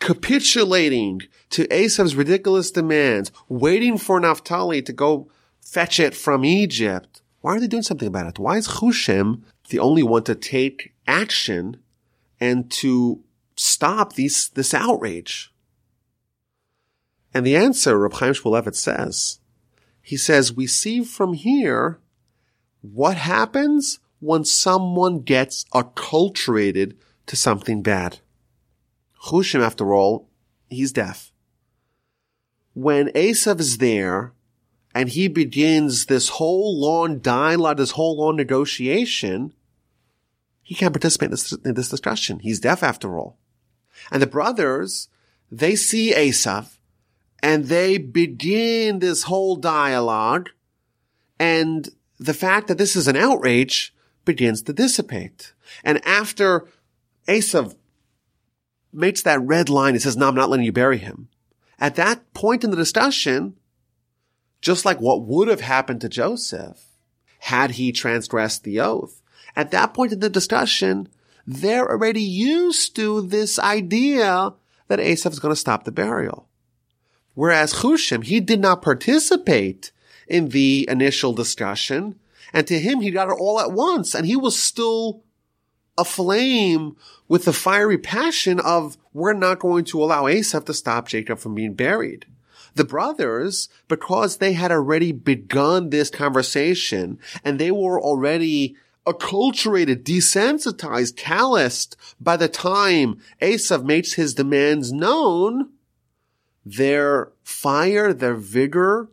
capitulating 0.00 1.22
to 1.50 1.66
Esav's 1.68 2.14
ridiculous 2.14 2.70
demands, 2.70 3.32
waiting 3.48 3.98
for 3.98 4.20
Naphtali 4.20 4.82
to 4.82 4.92
go 4.92 5.30
fetch 5.60 6.00
it 6.00 6.14
from 6.14 6.44
Egypt. 6.44 7.22
Why 7.40 7.56
are 7.56 7.60
they 7.60 7.66
doing 7.66 7.82
something 7.82 8.08
about 8.08 8.26
it? 8.26 8.38
Why 8.38 8.56
is 8.56 8.68
Chushim 8.68 9.42
the 9.68 9.78
only 9.78 10.02
one 10.02 10.24
to 10.24 10.34
take 10.34 10.94
action 11.06 11.78
and 12.40 12.70
to 12.72 13.22
stop 13.56 14.14
these, 14.14 14.48
this 14.50 14.74
outrage? 14.74 15.52
And 17.34 17.46
the 17.46 17.56
answer, 17.56 17.98
Reb 17.98 18.14
Chaim 18.14 18.32
Shmulevitz 18.32 18.76
says, 18.76 19.40
he 20.00 20.16
says, 20.16 20.52
we 20.52 20.66
see 20.66 21.04
from 21.04 21.34
here 21.34 22.00
what 22.80 23.16
happens 23.16 24.00
when 24.20 24.44
someone 24.44 25.20
gets 25.20 25.64
acculturated 25.74 26.96
to 27.26 27.36
something 27.36 27.82
bad. 27.82 28.20
Chushim, 29.22 29.60
after 29.60 29.92
all, 29.94 30.28
he's 30.68 30.92
deaf. 30.92 31.32
When 32.74 33.08
Esav 33.08 33.60
is 33.60 33.78
there 33.78 34.32
and 34.94 35.08
he 35.08 35.28
begins 35.28 36.06
this 36.06 36.28
whole 36.30 36.78
long 36.78 37.18
dialogue, 37.18 37.78
this 37.78 37.92
whole 37.92 38.16
long 38.16 38.36
negotiation, 38.36 39.52
he 40.62 40.74
can't 40.74 40.92
participate 40.92 41.26
in 41.26 41.30
this, 41.32 41.52
in 41.52 41.74
this 41.74 41.88
discussion. 41.88 42.40
He's 42.40 42.60
deaf 42.60 42.82
after 42.82 43.18
all. 43.18 43.38
And 44.10 44.22
the 44.22 44.26
brothers, 44.26 45.08
they 45.50 45.74
see 45.74 46.12
Esav 46.12 46.78
and 47.42 47.66
they 47.66 47.98
begin 47.98 48.98
this 48.98 49.24
whole 49.24 49.56
dialogue 49.56 50.50
and 51.38 51.88
the 52.18 52.34
fact 52.34 52.68
that 52.68 52.78
this 52.78 52.96
is 52.96 53.08
an 53.08 53.16
outrage 53.16 53.94
begins 54.24 54.62
to 54.62 54.72
dissipate. 54.72 55.54
And 55.84 56.04
after 56.06 56.66
Esav 57.26 57.74
makes 58.92 59.22
that 59.22 59.40
red 59.40 59.68
line. 59.68 59.94
He 59.94 60.00
says, 60.00 60.16
no, 60.16 60.28
I'm 60.28 60.34
not 60.34 60.50
letting 60.50 60.66
you 60.66 60.72
bury 60.72 60.98
him. 60.98 61.28
At 61.78 61.96
that 61.96 62.32
point 62.34 62.64
in 62.64 62.70
the 62.70 62.76
discussion, 62.76 63.54
Just 64.60 64.84
like 64.84 65.00
what 65.00 65.22
would 65.22 65.48
have 65.48 65.60
happened 65.60 66.00
to 66.00 66.08
Joseph 66.08 66.84
had 67.40 67.72
he 67.72 67.92
transgressed 67.92 68.64
the 68.64 68.80
oath. 68.80 69.22
At 69.54 69.70
that 69.70 69.94
point 69.94 70.12
in 70.12 70.20
the 70.20 70.30
discussion, 70.30 71.08
they're 71.46 71.88
already 71.88 72.22
used 72.22 72.96
to 72.96 73.22
this 73.22 73.58
idea 73.58 74.52
that 74.88 74.98
Esav 74.98 75.32
is 75.32 75.38
going 75.38 75.52
to 75.52 75.56
stop 75.60 75.84
the 75.84 75.92
burial. 75.92 76.48
Whereas 77.34 77.74
Chushim, 77.74 78.24
he 78.24 78.40
did 78.40 78.60
not 78.60 78.82
participate 78.82 79.92
in 80.26 80.48
the 80.48 80.86
initial 80.90 81.32
discussion. 81.32 82.18
And 82.52 82.66
to 82.66 82.80
him, 82.80 83.00
he 83.00 83.10
got 83.12 83.28
it 83.28 83.36
all 83.38 83.60
at 83.60 83.72
once 83.72 84.14
and 84.14 84.26
he 84.26 84.36
was 84.36 84.58
still 84.60 85.22
aflame 85.98 86.96
with 87.26 87.44
the 87.44 87.52
fiery 87.52 87.98
passion 87.98 88.60
of 88.60 88.96
we're 89.12 89.34
not 89.34 89.58
going 89.58 89.84
to 89.86 90.02
allow 90.02 90.24
Esav 90.24 90.64
to 90.66 90.74
stop 90.74 91.08
Jacob 91.08 91.38
from 91.38 91.54
being 91.54 91.74
buried. 91.74 92.24
The 92.74 92.84
brothers, 92.84 93.68
because 93.88 94.36
they 94.36 94.52
had 94.52 94.70
already 94.70 95.12
begun 95.12 95.90
this 95.90 96.10
conversation 96.10 97.18
and 97.44 97.58
they 97.58 97.70
were 97.70 98.00
already 98.00 98.76
acculturated, 99.04 100.04
desensitized, 100.04 101.16
calloused 101.16 101.96
by 102.20 102.36
the 102.36 102.48
time 102.48 103.20
Esav 103.42 103.84
makes 103.84 104.14
his 104.14 104.34
demands 104.34 104.92
known, 104.92 105.70
their 106.64 107.32
fire, 107.42 108.12
their 108.12 108.34
vigor, 108.34 109.08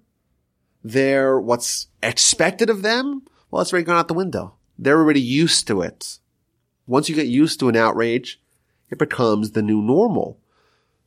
their 0.84 1.40
what's 1.40 1.88
expected 2.04 2.70
of 2.70 2.82
them, 2.82 3.24
well, 3.50 3.62
it's 3.62 3.72
already 3.72 3.86
gone 3.86 3.98
out 3.98 4.08
the 4.08 4.14
window. 4.14 4.56
They're 4.78 5.00
already 5.00 5.22
used 5.22 5.66
to 5.68 5.82
it. 5.82 6.20
Once 6.88 7.10
you 7.10 7.16
get 7.16 7.28
used 7.28 7.60
to 7.60 7.70
an 7.70 7.76
outrage, 7.76 8.40
it 8.90 9.00
becomes 9.00 9.52
the 9.52 9.62
new 9.62 9.82
normal. 9.82 10.38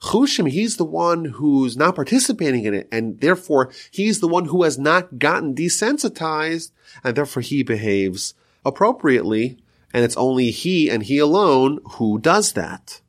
Chushim, 0.00 0.48
he's 0.48 0.76
the 0.76 0.84
one 0.84 1.24
who's 1.24 1.76
not 1.76 1.96
participating 1.96 2.64
in 2.64 2.74
it, 2.74 2.88
and 2.92 3.20
therefore 3.20 3.70
he's 3.90 4.20
the 4.20 4.28
one 4.28 4.46
who 4.46 4.62
has 4.62 4.78
not 4.78 5.18
gotten 5.18 5.54
desensitized, 5.54 6.70
and 7.02 7.16
therefore 7.16 7.42
he 7.42 7.62
behaves 7.62 8.34
appropriately, 8.64 9.58
and 9.92 10.04
it's 10.04 10.16
only 10.16 10.50
he 10.50 10.88
and 10.88 11.04
he 11.04 11.18
alone 11.18 11.80
who 11.92 12.18
does 12.18 12.52
that. 12.52 13.00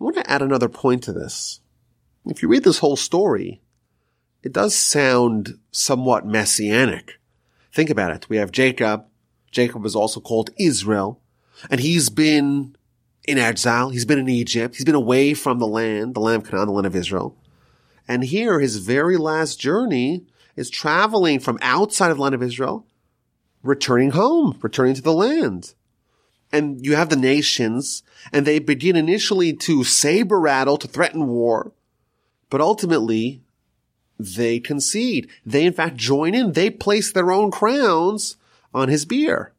I 0.00 0.04
want 0.04 0.16
to 0.16 0.30
add 0.30 0.42
another 0.42 0.68
point 0.68 1.02
to 1.04 1.12
this. 1.12 1.60
If 2.26 2.42
you 2.42 2.48
read 2.48 2.64
this 2.64 2.78
whole 2.78 2.96
story, 2.96 3.60
it 4.42 4.52
does 4.52 4.74
sound 4.74 5.58
somewhat 5.70 6.26
messianic. 6.26 7.18
Think 7.72 7.88
about 7.88 8.10
it. 8.10 8.28
We 8.28 8.36
have 8.36 8.52
Jacob. 8.52 9.06
Jacob 9.50 9.86
is 9.86 9.96
also 9.96 10.20
called 10.20 10.50
Israel, 10.58 11.20
and 11.70 11.80
he's 11.80 12.08
been 12.08 12.76
in 13.26 13.38
exile. 13.38 13.90
He's 13.90 14.04
been 14.04 14.18
in 14.18 14.28
Egypt. 14.28 14.76
He's 14.76 14.84
been 14.84 14.94
away 14.94 15.34
from 15.34 15.58
the 15.58 15.66
land, 15.66 16.14
the 16.14 16.20
land 16.20 16.42
of 16.42 16.48
Canaan, 16.48 16.66
the 16.66 16.72
land 16.72 16.86
of 16.86 16.96
Israel. 16.96 17.36
And 18.08 18.24
here, 18.24 18.60
his 18.60 18.76
very 18.78 19.16
last 19.16 19.60
journey 19.60 20.26
is 20.56 20.70
traveling 20.70 21.38
from 21.40 21.58
outside 21.62 22.10
of 22.10 22.16
the 22.16 22.22
land 22.22 22.34
of 22.34 22.42
Israel, 22.42 22.86
returning 23.62 24.10
home, 24.10 24.58
returning 24.60 24.94
to 24.94 25.02
the 25.02 25.12
land. 25.12 25.74
And 26.50 26.84
you 26.84 26.96
have 26.96 27.08
the 27.08 27.16
nations, 27.16 28.02
and 28.32 28.44
they 28.44 28.58
begin 28.58 28.96
initially 28.96 29.54
to 29.54 29.84
saber 29.84 30.38
rattle, 30.38 30.76
to 30.76 30.88
threaten 30.88 31.28
war. 31.28 31.72
But 32.50 32.60
ultimately, 32.60 33.40
they 34.18 34.60
concede. 34.60 35.30
They 35.46 35.64
in 35.64 35.72
fact 35.72 35.96
join 35.96 36.34
in. 36.34 36.52
They 36.52 36.68
place 36.70 37.10
their 37.10 37.32
own 37.32 37.50
crowns 37.50 38.36
on 38.74 38.88
his 38.88 39.06
bier. 39.06 39.52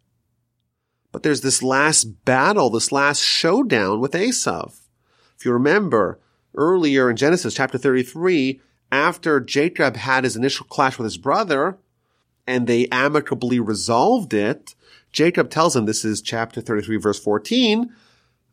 But 1.13 1.23
there's 1.23 1.41
this 1.41 1.63
last 1.63 2.25
battle, 2.25 2.69
this 2.71 2.91
last 2.91 3.21
showdown 3.23 4.01
with 4.01 4.11
Esav. 4.11 4.79
If 5.37 5.45
you 5.45 5.53
remember 5.53 6.19
earlier 6.55 7.09
in 7.09 7.15
Genesis 7.15 7.53
chapter 7.53 7.77
33, 7.77 8.59
after 8.91 9.39
Jacob 9.39 9.95
had 9.95 10.23
his 10.23 10.35
initial 10.35 10.65
clash 10.65 10.97
with 10.97 11.05
his 11.05 11.17
brother 11.17 11.77
and 12.45 12.67
they 12.67 12.87
amicably 12.91 13.59
resolved 13.59 14.33
it, 14.33 14.73
Jacob 15.11 15.51
tells 15.51 15.75
him, 15.75 15.85
this 15.85 16.03
is 16.03 16.19
chapter 16.21 16.61
33 16.61 16.97
verse 16.97 17.19
14, 17.19 17.93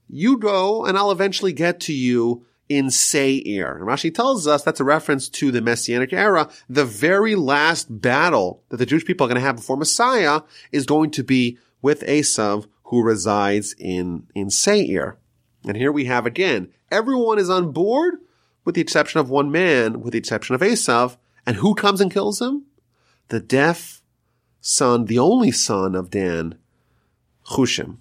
you 0.09 0.37
go 0.37 0.85
and 0.85 0.99
I'll 0.99 1.11
eventually 1.11 1.55
get 1.55 1.81
to 1.81 1.95
you 1.95 2.45
in 2.69 2.91
Seir. 2.91 3.77
And 3.77 3.87
Rashi 3.87 4.15
tells 4.15 4.47
us 4.47 4.63
that's 4.63 4.81
a 4.81 4.85
reference 4.85 5.31
to 5.31 5.51
the 5.51 5.63
Messianic 5.63 6.13
era. 6.13 6.51
The 6.69 6.85
very 6.85 7.35
last 7.35 8.01
battle 8.03 8.63
that 8.69 8.77
the 8.77 8.87
Jewish 8.87 9.07
people 9.07 9.25
are 9.25 9.29
going 9.29 9.41
to 9.41 9.47
have 9.47 9.57
before 9.57 9.79
Messiah 9.79 10.43
is 10.73 10.85
going 10.85 11.11
to 11.13 11.25
be 11.25 11.59
with 11.83 12.01
Esav, 12.03 12.67
who 12.85 13.03
resides 13.03 13.75
in, 13.79 14.27
in 14.35 14.51
Seir. 14.51 15.19
And 15.67 15.77
here 15.77 15.93
we 15.93 16.07
have 16.07 16.27
again, 16.27 16.73
everyone 16.91 17.39
is 17.39 17.51
on 17.51 17.73
board 17.73 18.15
with 18.65 18.75
the 18.75 18.81
exception 18.81 19.21
of 19.21 19.31
one 19.31 19.51
man, 19.51 20.01
with 20.01 20.13
the 20.13 20.19
exception 20.19 20.55
of 20.55 20.61
Esav. 20.61 21.17
And 21.47 21.57
who 21.57 21.75
comes 21.75 22.01
and 22.01 22.13
kills 22.13 22.41
him? 22.41 22.67
The 23.29 23.41
deaf 23.41 24.03
son, 24.61 25.07
the 25.07 25.19
only 25.19 25.51
son 25.51 25.95
of 25.95 26.11
Dan, 26.11 26.59
Chushim. 27.47 27.99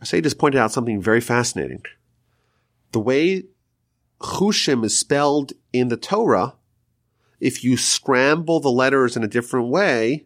I 0.00 0.20
just 0.20 0.38
pointed 0.38 0.58
out 0.58 0.72
something 0.72 1.00
very 1.00 1.20
fascinating 1.20 1.82
the 2.96 3.00
way 3.00 3.44
Chushim 4.22 4.84
is 4.84 4.98
spelled 4.98 5.52
in 5.72 5.88
the 5.88 5.98
Torah, 5.98 6.54
if 7.40 7.62
you 7.62 7.76
scramble 7.76 8.58
the 8.58 8.70
letters 8.70 9.18
in 9.18 9.22
a 9.22 9.28
different 9.28 9.68
way, 9.68 10.24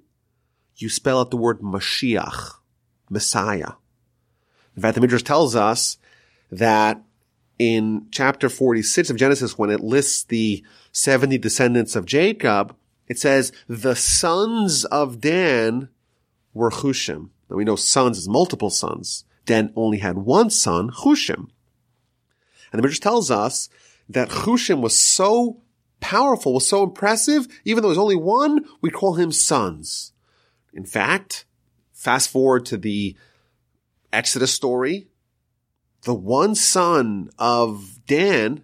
you 0.80 0.88
spell 0.88 1.20
out 1.20 1.30
the 1.30 1.36
word 1.36 1.60
Mashiach, 1.60 2.54
Messiah. 3.08 3.72
In 4.76 4.82
fact, 4.82 4.94
the 4.94 5.00
Midrash 5.00 5.22
tells 5.22 5.54
us 5.56 5.98
that 6.50 7.02
in 7.58 8.06
chapter 8.10 8.48
46 8.48 9.10
of 9.10 9.16
Genesis, 9.16 9.58
when 9.58 9.70
it 9.70 9.80
lists 9.80 10.24
the 10.24 10.64
70 10.92 11.38
descendants 11.38 11.94
of 11.94 12.06
Jacob, 12.06 12.74
it 13.06 13.18
says 13.18 13.52
the 13.68 13.94
sons 13.94 14.84
of 14.86 15.20
Dan 15.20 15.88
were 16.54 16.70
Chushim. 16.70 17.30
Now 17.48 17.56
we 17.56 17.64
know 17.64 17.76
sons 17.76 18.18
is 18.18 18.28
multiple 18.28 18.70
sons. 18.70 19.24
Dan 19.44 19.72
only 19.76 19.98
had 19.98 20.16
one 20.16 20.50
son, 20.50 20.90
Chushim. 20.90 21.48
And 22.72 22.78
the 22.78 22.82
Midrash 22.82 23.00
tells 23.00 23.30
us 23.30 23.68
that 24.08 24.28
Chushim 24.28 24.80
was 24.80 24.98
so 24.98 25.60
powerful, 26.00 26.54
was 26.54 26.66
so 26.66 26.82
impressive, 26.82 27.46
even 27.64 27.82
though 27.82 27.88
there's 27.88 27.98
only 27.98 28.16
one, 28.16 28.64
we 28.80 28.90
call 28.90 29.14
him 29.14 29.32
sons. 29.32 30.12
In 30.72 30.84
fact, 30.84 31.44
fast 31.92 32.30
forward 32.30 32.66
to 32.66 32.76
the 32.76 33.16
Exodus 34.12 34.52
story, 34.52 35.08
the 36.02 36.14
one 36.14 36.54
son 36.54 37.30
of 37.38 38.00
Dan 38.06 38.62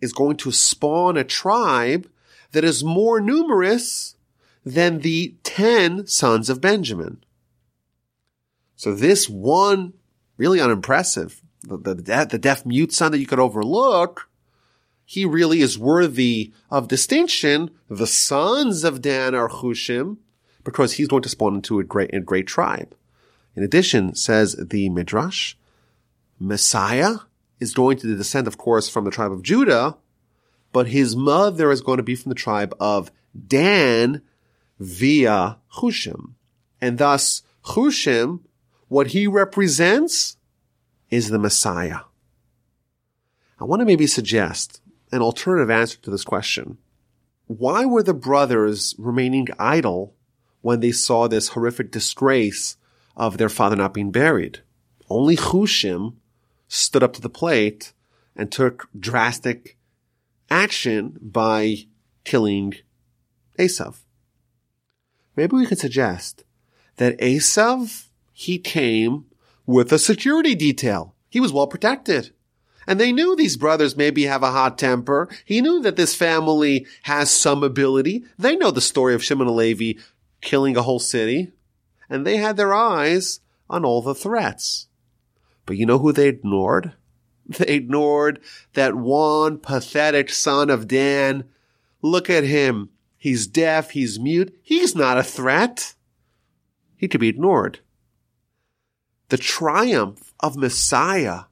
is 0.00 0.12
going 0.12 0.36
to 0.38 0.52
spawn 0.52 1.16
a 1.16 1.24
tribe 1.24 2.08
that 2.52 2.64
is 2.64 2.84
more 2.84 3.20
numerous 3.20 4.16
than 4.64 5.00
the 5.00 5.36
10 5.42 6.06
sons 6.06 6.48
of 6.50 6.60
Benjamin. 6.60 7.22
So 8.76 8.94
this 8.94 9.28
one, 9.28 9.94
really 10.36 10.60
unimpressive, 10.60 11.42
the, 11.62 11.76
the, 11.94 12.26
the 12.30 12.38
deaf 12.38 12.64
mute 12.64 12.92
son 12.92 13.12
that 13.12 13.18
you 13.18 13.26
could 13.26 13.40
overlook, 13.40 14.28
he 15.04 15.24
really 15.24 15.60
is 15.60 15.78
worthy 15.78 16.52
of 16.70 16.88
distinction. 16.88 17.70
The 17.88 18.06
sons 18.06 18.84
of 18.84 19.02
Dan 19.02 19.34
are 19.34 19.48
Chushim 19.48 20.18
because 20.64 20.94
he's 20.94 21.08
going 21.08 21.22
to 21.22 21.28
spawn 21.28 21.56
into 21.56 21.80
a 21.80 21.84
great, 21.84 22.14
a 22.14 22.20
great 22.20 22.46
tribe. 22.46 22.94
In 23.56 23.62
addition, 23.62 24.14
says 24.14 24.54
the 24.54 24.88
Midrash, 24.88 25.54
Messiah 26.38 27.16
is 27.58 27.74
going 27.74 27.98
to 27.98 28.16
descend, 28.16 28.46
of 28.46 28.58
course, 28.58 28.88
from 28.88 29.04
the 29.04 29.10
tribe 29.10 29.32
of 29.32 29.42
Judah, 29.42 29.96
but 30.72 30.88
his 30.88 31.16
mother 31.16 31.70
is 31.70 31.80
going 31.80 31.98
to 31.98 32.02
be 32.02 32.14
from 32.14 32.30
the 32.30 32.34
tribe 32.34 32.74
of 32.80 33.10
Dan 33.46 34.22
via 34.78 35.58
Chushim. 35.74 36.34
And 36.80 36.98
thus, 36.98 37.42
Chushim, 37.64 38.40
what 38.88 39.08
he 39.08 39.26
represents 39.26 40.36
is 41.10 41.28
the 41.28 41.38
Messiah? 41.38 42.00
I 43.60 43.64
want 43.64 43.80
to 43.80 43.86
maybe 43.86 44.06
suggest 44.06 44.80
an 45.12 45.20
alternative 45.20 45.70
answer 45.70 45.98
to 45.98 46.10
this 46.10 46.24
question. 46.24 46.78
Why 47.46 47.84
were 47.84 48.02
the 48.02 48.14
brothers 48.14 48.94
remaining 48.96 49.48
idle 49.58 50.14
when 50.62 50.80
they 50.80 50.92
saw 50.92 51.26
this 51.26 51.48
horrific 51.48 51.90
disgrace 51.90 52.76
of 53.16 53.38
their 53.38 53.48
father 53.48 53.76
not 53.76 53.94
being 53.94 54.10
buried? 54.10 54.60
Only 55.08 55.36
Chushim 55.36 56.14
stood 56.68 57.02
up 57.02 57.12
to 57.14 57.20
the 57.20 57.28
plate 57.28 57.92
and 58.36 58.50
took 58.50 58.88
drastic 58.98 59.76
action 60.50 61.18
by 61.20 61.86
killing 62.24 62.74
Esav. 63.58 63.96
Maybe 65.36 65.56
we 65.56 65.66
could 65.66 65.78
suggest 65.78 66.44
that 66.96 67.18
Esav, 67.18 68.06
he 68.32 68.58
came 68.58 69.26
with 69.66 69.92
a 69.92 69.98
security 69.98 70.54
detail. 70.54 71.14
He 71.28 71.40
was 71.40 71.52
well 71.52 71.66
protected. 71.66 72.32
And 72.86 72.98
they 72.98 73.12
knew 73.12 73.36
these 73.36 73.56
brothers 73.56 73.96
maybe 73.96 74.24
have 74.24 74.42
a 74.42 74.50
hot 74.50 74.78
temper. 74.78 75.28
He 75.44 75.60
knew 75.60 75.80
that 75.82 75.96
this 75.96 76.14
family 76.14 76.86
has 77.02 77.30
some 77.30 77.62
ability. 77.62 78.24
They 78.38 78.56
know 78.56 78.70
the 78.70 78.80
story 78.80 79.14
of 79.14 79.22
Shimon 79.22 79.54
Levi 79.54 80.00
killing 80.40 80.76
a 80.76 80.82
whole 80.82 80.98
city. 80.98 81.52
And 82.08 82.26
they 82.26 82.36
had 82.38 82.56
their 82.56 82.74
eyes 82.74 83.40
on 83.68 83.84
all 83.84 84.02
the 84.02 84.14
threats. 84.14 84.88
But 85.66 85.76
you 85.76 85.86
know 85.86 85.98
who 85.98 86.12
they 86.12 86.28
ignored? 86.28 86.94
They 87.58 87.74
ignored 87.74 88.40
that 88.74 88.94
one 88.94 89.58
pathetic 89.58 90.30
son 90.30 90.70
of 90.70 90.86
Dan 90.86 91.44
Look 92.02 92.30
at 92.30 92.44
him. 92.44 92.90
He's 93.16 93.46
deaf. 93.46 93.90
He's 93.90 94.18
mute. 94.18 94.58
He's 94.62 94.94
not 94.94 95.18
a 95.18 95.22
threat. 95.22 95.94
He 96.96 97.08
could 97.08 97.20
be 97.20 97.28
ignored. 97.28 97.80
The 99.28 99.38
triumph 99.38 100.32
of 100.40 100.56
Messiah 100.56 101.42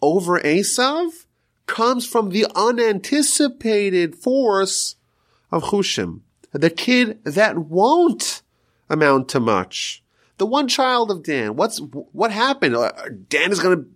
over 0.00 0.40
Esav 0.40 1.26
comes 1.66 2.06
from 2.06 2.30
the 2.30 2.46
unanticipated 2.54 4.16
force 4.16 4.96
of 5.50 5.64
Chushim, 5.64 6.20
the 6.52 6.70
kid 6.70 7.22
that 7.24 7.58
won't 7.58 8.42
amount 8.88 9.28
to 9.30 9.40
much. 9.40 10.02
The 10.38 10.46
one 10.46 10.68
child 10.68 11.10
of 11.10 11.22
Dan. 11.22 11.56
What's, 11.56 11.78
what 11.78 12.30
happened? 12.30 12.76
Uh, 12.76 12.92
Dan 13.28 13.52
is 13.52 13.60
going 13.60 13.78
to 13.78 13.88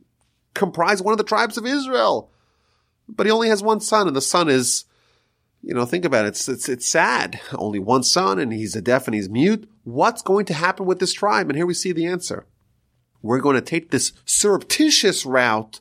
comprise 0.54 1.02
one 1.02 1.12
of 1.12 1.18
the 1.18 1.24
tribes 1.24 1.56
of 1.56 1.66
Israel. 1.66 2.30
But 3.08 3.26
he 3.26 3.32
only 3.32 3.48
has 3.48 3.62
one 3.62 3.80
son 3.80 4.06
and 4.06 4.16
the 4.16 4.20
son 4.20 4.48
is, 4.48 4.84
you 5.62 5.74
know, 5.74 5.84
think 5.84 6.04
about 6.04 6.24
it. 6.24 6.28
It's, 6.28 6.48
it's, 6.48 6.68
it's 6.68 6.88
sad. 6.88 7.40
Only 7.54 7.78
one 7.78 8.02
son 8.02 8.38
and 8.38 8.52
he's 8.52 8.74
a 8.74 8.82
deaf 8.82 9.06
and 9.06 9.14
he's 9.14 9.28
mute. 9.28 9.68
What's 9.84 10.22
going 10.22 10.46
to 10.46 10.54
happen 10.54 10.86
with 10.86 10.98
this 10.98 11.12
tribe? 11.12 11.48
And 11.48 11.56
here 11.56 11.66
we 11.66 11.74
see 11.74 11.92
the 11.92 12.06
answer. 12.06 12.46
We're 13.22 13.40
going 13.40 13.56
to 13.56 13.62
take 13.62 13.90
this 13.90 14.12
surreptitious 14.24 15.26
route 15.26 15.80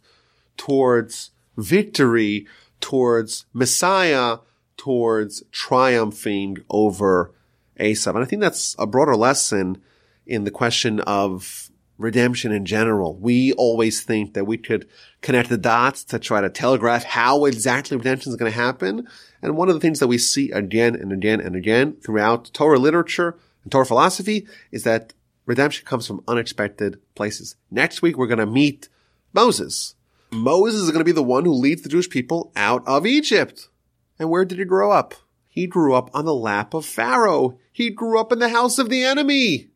towards 0.58 1.32
victory, 1.58 2.48
towards 2.80 3.46
Messiah, 3.54 4.38
towards 4.78 5.44
triumphing 5.52 6.58
over 6.70 7.34
Esav. 7.80 8.16
And 8.16 8.24
I 8.24 8.26
think 8.26 8.42
that's 8.42 8.76
a 8.80 8.88
broader 8.88 9.16
lesson 9.16 9.82
in 10.26 10.44
the 10.44 10.52
question 10.52 11.00
of 11.02 11.70
redemption 11.98 12.52
in 12.52 12.66
general. 12.66 13.16
We 13.16 13.54
always 13.54 14.02
think 14.02 14.34
that 14.34 14.46
we 14.46 14.58
could 14.58 14.88
connect 15.22 15.50
the 15.50 15.58
dots 15.58 16.04
to 16.06 16.20
try 16.20 16.42
to 16.42 16.50
telegraph 16.50 17.04
how 17.04 17.46
exactly 17.46 17.96
redemption 17.98 18.32
is 18.32 18.36
going 18.36 18.52
to 18.52 18.58
happen. 18.58 19.08
And 19.42 19.56
one 19.56 19.70
of 19.70 19.76
the 19.76 19.80
things 19.80 20.00
that 20.00 20.08
we 20.08 20.18
see 20.18 20.52
again 20.52 20.96
and 20.96 21.12
again 21.12 21.40
and 21.40 21.56
again 21.56 21.98
throughout 22.02 22.52
Torah 22.54 22.80
literature 22.80 23.38
and 23.64 23.72
Torah 23.72 23.86
philosophy 23.86 24.48
is 24.72 24.84
that 24.84 25.14
redemption 25.46 25.86
comes 25.86 26.06
from 26.08 26.24
unexpected 26.28 27.00
places. 27.16 27.56
Next 27.72 28.02
week, 28.02 28.18
we're 28.18 28.28
going 28.28 28.40
to 28.40 28.46
meet 28.46 28.90
Moses. 29.34 29.96
Moses 30.32 30.82
is 30.82 30.92
going 30.92 31.00
to 31.00 31.06
be 31.06 31.12
the 31.12 31.24
one 31.24 31.46
who 31.46 31.54
leads 31.54 31.82
the 31.82 31.90
Jewish 31.90 32.10
people 32.10 32.52
out 32.56 32.86
of 32.88 33.06
Egypt. 33.06 33.70
And 34.20 34.30
where 34.30 34.46
did 34.46 34.60
he 34.60 34.66
grow 34.66 34.92
up? 34.92 35.16
He 35.48 35.68
grew 35.68 35.94
up 35.94 36.10
on 36.14 36.26
the 36.26 36.34
lap 36.34 36.74
of 36.74 36.86
Pharaoh. 36.86 37.58
He 37.72 37.90
grew 37.90 38.20
up 38.20 38.32
in 38.32 38.40
the 38.40 38.50
house 38.50 38.78
of 38.78 38.90
the 38.90 39.04
enemy. 39.04 39.70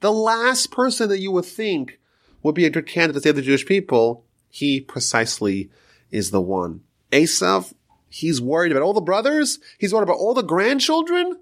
The 0.00 0.12
last 0.12 0.70
person 0.70 1.08
that 1.08 1.20
you 1.20 1.30
would 1.32 1.44
think 1.44 2.00
would 2.42 2.54
be 2.54 2.64
a 2.64 2.70
good 2.70 2.86
candidate 2.86 3.22
to 3.22 3.28
save 3.28 3.36
the 3.36 3.42
Jewish 3.42 3.66
people, 3.66 4.24
he 4.48 4.80
precisely 4.80 5.70
is 6.10 6.30
the 6.30 6.40
one. 6.40 6.80
Esav, 7.12 7.72
he's 8.08 8.40
worried 8.40 8.72
about 8.72 8.82
all 8.82 8.94
the 8.94 9.00
brothers. 9.00 9.58
He's 9.78 9.92
worried 9.92 10.04
about 10.04 10.16
all 10.16 10.34
the 10.34 10.42
grandchildren, 10.42 11.38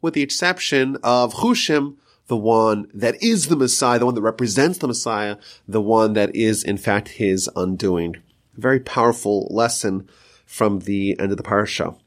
with 0.00 0.14
the 0.14 0.22
exception 0.22 0.96
of 1.02 1.34
Chushim, 1.34 1.96
the 2.26 2.36
one 2.36 2.88
that 2.94 3.20
is 3.22 3.48
the 3.48 3.56
Messiah, 3.56 3.98
the 3.98 4.06
one 4.06 4.14
that 4.14 4.22
represents 4.22 4.78
the 4.78 4.88
Messiah, 4.88 5.36
the 5.66 5.80
one 5.80 6.12
that 6.12 6.34
is 6.36 6.62
in 6.62 6.76
fact 6.76 7.08
his 7.08 7.48
undoing. 7.56 8.16
very 8.54 8.80
powerful 8.80 9.48
lesson 9.50 10.08
from 10.52 10.80
the 10.80 11.18
end 11.18 11.30
of 11.30 11.38
the 11.38 11.42
parsha. 11.42 11.98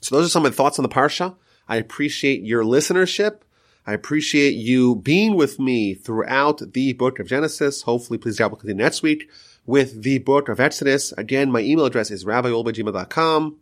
So 0.00 0.14
those 0.14 0.26
are 0.26 0.30
some 0.30 0.46
of 0.46 0.52
my 0.52 0.56
thoughts 0.56 0.78
on 0.78 0.84
the 0.84 0.88
parsha. 0.88 1.34
I 1.68 1.76
appreciate 1.76 2.44
your 2.44 2.62
listenership. 2.62 3.40
I 3.84 3.92
appreciate 3.92 4.54
you 4.54 4.94
being 4.94 5.34
with 5.34 5.58
me 5.58 5.94
throughout 5.94 6.62
the 6.74 6.92
book 6.92 7.18
of 7.18 7.26
Genesis. 7.26 7.82
Hopefully, 7.82 8.16
please 8.16 8.38
God 8.38 8.52
will 8.52 8.58
continue 8.58 8.80
next 8.80 9.02
week 9.02 9.28
with 9.66 10.04
the 10.04 10.18
book 10.18 10.48
of 10.48 10.60
Exodus. 10.60 11.10
Again, 11.18 11.50
my 11.50 11.58
email 11.58 11.86
address 11.86 12.12
is 12.12 12.24
rabbiwolbegmail.com. 12.24 13.56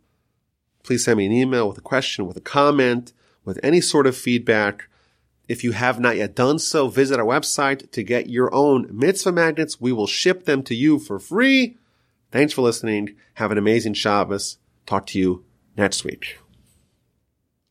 Please 0.83 1.03
send 1.03 1.17
me 1.17 1.25
an 1.25 1.31
email 1.31 1.67
with 1.67 1.79
a 1.79 1.81
question, 1.81 2.27
with 2.27 2.37
a 2.37 2.41
comment, 2.41 3.13
with 3.43 3.59
any 3.63 3.81
sort 3.81 4.05
of 4.05 4.15
feedback. 4.15 4.87
If 5.47 5.63
you 5.63 5.71
have 5.71 5.99
not 5.99 6.15
yet 6.15 6.35
done 6.35 6.59
so, 6.59 6.89
visit 6.89 7.19
our 7.19 7.25
website 7.25 7.89
to 7.89 8.03
get 8.03 8.29
your 8.29 8.53
own 8.53 8.87
mitzvah 8.91 9.31
magnets. 9.31 9.81
We 9.81 9.91
will 9.91 10.05
ship 10.05 10.45
them 10.45 10.61
to 10.63 10.75
you 10.75 10.99
for 10.99 11.17
free. 11.17 11.77
Thanks 12.31 12.53
for 12.53 12.61
listening. 12.61 13.15
Have 13.35 13.51
an 13.51 13.57
amazing 13.57 13.93
Shabbos. 13.93 14.57
Talk 14.85 15.05
to 15.07 15.19
you 15.19 15.45
next 15.75 16.03
week. 16.03 16.39